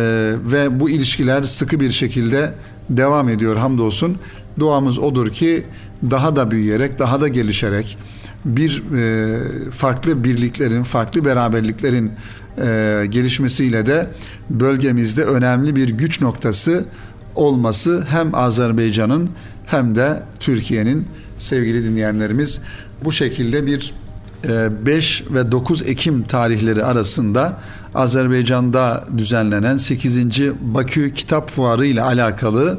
ve 0.52 0.80
bu 0.80 0.90
ilişkiler 0.90 1.42
sıkı 1.42 1.80
bir 1.80 1.90
şekilde 1.90 2.52
devam 2.90 3.28
ediyor 3.28 3.56
hamdolsun. 3.56 4.18
Duamız 4.58 4.98
odur 4.98 5.30
ki 5.30 5.64
daha 6.10 6.36
da 6.36 6.50
büyüyerek, 6.50 6.98
daha 6.98 7.20
da 7.20 7.28
gelişerek 7.28 7.98
bir 8.44 8.82
e, 8.96 9.70
farklı 9.70 10.24
birliklerin, 10.24 10.82
farklı 10.82 11.24
beraberliklerin 11.24 12.12
e, 12.58 13.06
gelişmesiyle 13.08 13.86
de 13.86 14.06
bölgemizde 14.50 15.24
önemli 15.24 15.76
bir 15.76 15.88
güç 15.88 16.20
noktası 16.20 16.84
olması 17.34 18.04
hem 18.08 18.34
Azerbaycan'ın 18.34 19.30
hem 19.66 19.94
de 19.94 20.22
Türkiye'nin 20.40 21.06
sevgili 21.38 21.84
dinleyenlerimiz 21.84 22.60
bu 23.04 23.12
şekilde 23.12 23.66
bir 23.66 23.94
5 24.48 25.20
ee, 25.20 25.34
ve 25.34 25.52
9 25.52 25.82
Ekim 25.82 26.22
tarihleri 26.22 26.84
arasında 26.84 27.60
Azerbaycan'da 27.94 29.04
düzenlenen 29.16 29.76
8. 29.76 30.18
Bakü 30.60 31.12
Kitap 31.12 31.50
Fuarı 31.50 31.86
ile 31.86 32.02
alakalı 32.02 32.78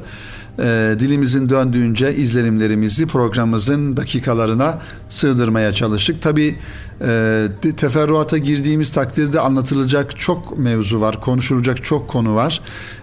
e, 0.59 0.95
dilimizin 0.99 1.49
döndüğünce 1.49 2.15
izlenimlerimizi 2.15 3.05
programımızın 3.05 3.97
dakikalarına 3.97 4.79
sığdırmaya 5.15 5.73
çalıştık. 5.73 6.21
Tabi 6.21 6.55
e, 7.01 7.47
teferruata 7.77 8.37
girdiğimiz 8.37 8.91
takdirde 8.91 9.39
anlatılacak 9.39 10.19
çok 10.19 10.57
mevzu 10.57 11.01
var, 11.01 11.21
konuşulacak 11.21 11.83
çok 11.83 12.07
konu 12.07 12.35
var. 12.35 12.61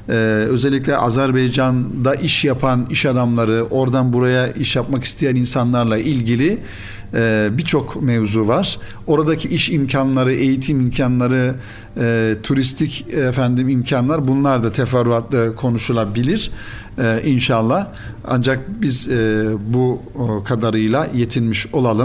E, 0.09 0.13
özellikle 0.49 0.97
Azerbaycan'da 0.97 2.15
iş 2.15 2.45
yapan 2.45 2.87
iş 2.91 3.07
adamları, 3.07 3.67
oradan 3.71 4.13
buraya 4.13 4.53
iş 4.53 4.77
yapmak 4.77 5.05
isteyen 5.05 5.37
insanlarla 5.37 5.99
ilgili 5.99 6.59
e, 7.15 7.49
birçok 7.53 8.03
mevzu 8.03 8.49
var. 8.49 8.79
Oradaki 9.07 9.49
iş 9.49 9.71
imkanları, 9.71 10.33
eğitim 10.33 10.81
imkanları, 10.81 11.55
e, 12.01 12.37
turistik 12.43 13.07
efendim 13.15 13.69
imkanlar 13.69 14.29
bunlar 14.29 14.63
da 14.63 14.73
teferruatlı 14.73 15.57
konuşulabilir 15.57 16.51
e, 16.99 17.23
inşallah. 17.25 17.87
Ancak 18.29 18.83
biz 18.83 19.09
e, 19.09 19.45
bu 19.67 20.03
kadarıyla 20.45 21.09
yetinmiş 21.15 21.67
olalım. 21.73 22.02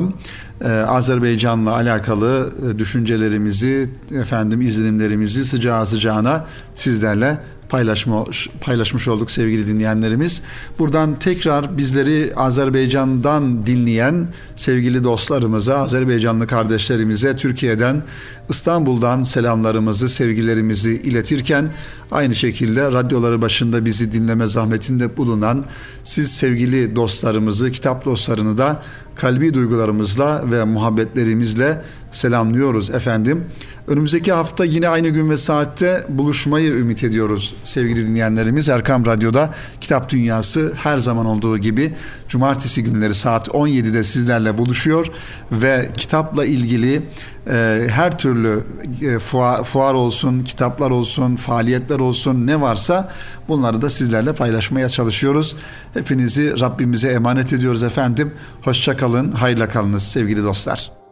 E, 0.61 0.69
Azerbaycan'la 0.69 1.71
alakalı 1.71 2.53
e, 2.69 2.79
düşüncelerimizi, 2.79 3.89
efendim 4.21 4.61
izlenimlerimizi 4.61 5.45
sıcağı 5.45 5.85
sıcağına 5.85 6.45
sizlerle 6.75 7.37
paylaşma, 7.69 8.25
paylaşmış 8.61 9.07
olduk 9.07 9.31
sevgili 9.31 9.67
dinleyenlerimiz. 9.67 10.41
Buradan 10.79 11.19
tekrar 11.19 11.77
bizleri 11.77 12.33
Azerbaycan'dan 12.35 13.65
dinleyen 13.65 14.27
sevgili 14.55 15.03
dostlarımıza, 15.03 15.77
Azerbaycanlı 15.77 16.47
kardeşlerimize 16.47 17.35
Türkiye'den, 17.35 18.03
İstanbul'dan 18.49 19.23
selamlarımızı, 19.23 20.09
sevgilerimizi 20.09 20.93
iletirken 20.93 21.69
aynı 22.11 22.35
şekilde 22.35 22.91
radyoları 22.91 23.41
başında 23.41 23.85
bizi 23.85 24.13
dinleme 24.13 24.47
zahmetinde 24.47 25.17
bulunan 25.17 25.65
siz 26.03 26.31
sevgili 26.31 26.95
dostlarımızı, 26.95 27.71
kitap 27.71 28.05
dostlarını 28.05 28.57
da 28.57 28.83
kalbi 29.15 29.53
duygularımızla 29.53 30.51
ve 30.51 30.63
muhabbetlerimizle 30.63 31.81
selamlıyoruz 32.11 32.89
efendim. 32.89 33.45
Önümüzdeki 33.87 34.31
hafta 34.31 34.65
yine 34.65 34.89
aynı 34.89 35.07
gün 35.07 35.29
ve 35.29 35.37
saatte 35.37 36.05
buluşmayı 36.09 36.71
ümit 36.71 37.03
ediyoruz 37.03 37.55
sevgili 37.63 38.07
dinleyenlerimiz. 38.07 38.69
Erkam 38.69 39.05
Radyo'da 39.05 39.53
Kitap 39.81 40.09
Dünyası 40.09 40.73
her 40.75 40.97
zaman 40.97 41.25
olduğu 41.25 41.57
gibi 41.57 41.93
cumartesi 42.29 42.83
günleri 42.83 43.13
saat 43.13 43.47
17'de 43.47 44.03
sizlerle 44.03 44.57
buluşuyor 44.57 45.07
ve 45.51 45.89
kitapla 45.97 46.45
ilgili 46.45 47.01
e, 47.49 47.87
her 47.89 48.17
türlü 48.17 48.63
e, 49.01 49.19
fuar, 49.19 49.63
fuar 49.63 49.93
olsun, 49.93 50.43
kitaplar 50.43 50.91
olsun, 50.91 51.35
faaliyetler 51.35 51.99
olsun 51.99 52.47
ne 52.47 52.61
varsa 52.61 53.13
bunları 53.47 53.81
da 53.81 53.89
sizlerle 53.89 54.33
paylaşmaya 54.33 54.89
çalışıyoruz. 54.89 55.55
Hepinizi 55.93 56.59
Rabbimize 56.59 57.09
emanet 57.09 57.53
ediyoruz 57.53 57.83
efendim. 57.83 58.33
Hoşça 58.61 58.97
kalın, 58.97 59.31
hayırla 59.31 59.69
kalınız 59.69 60.03
sevgili 60.03 60.43
dostlar. 60.43 61.06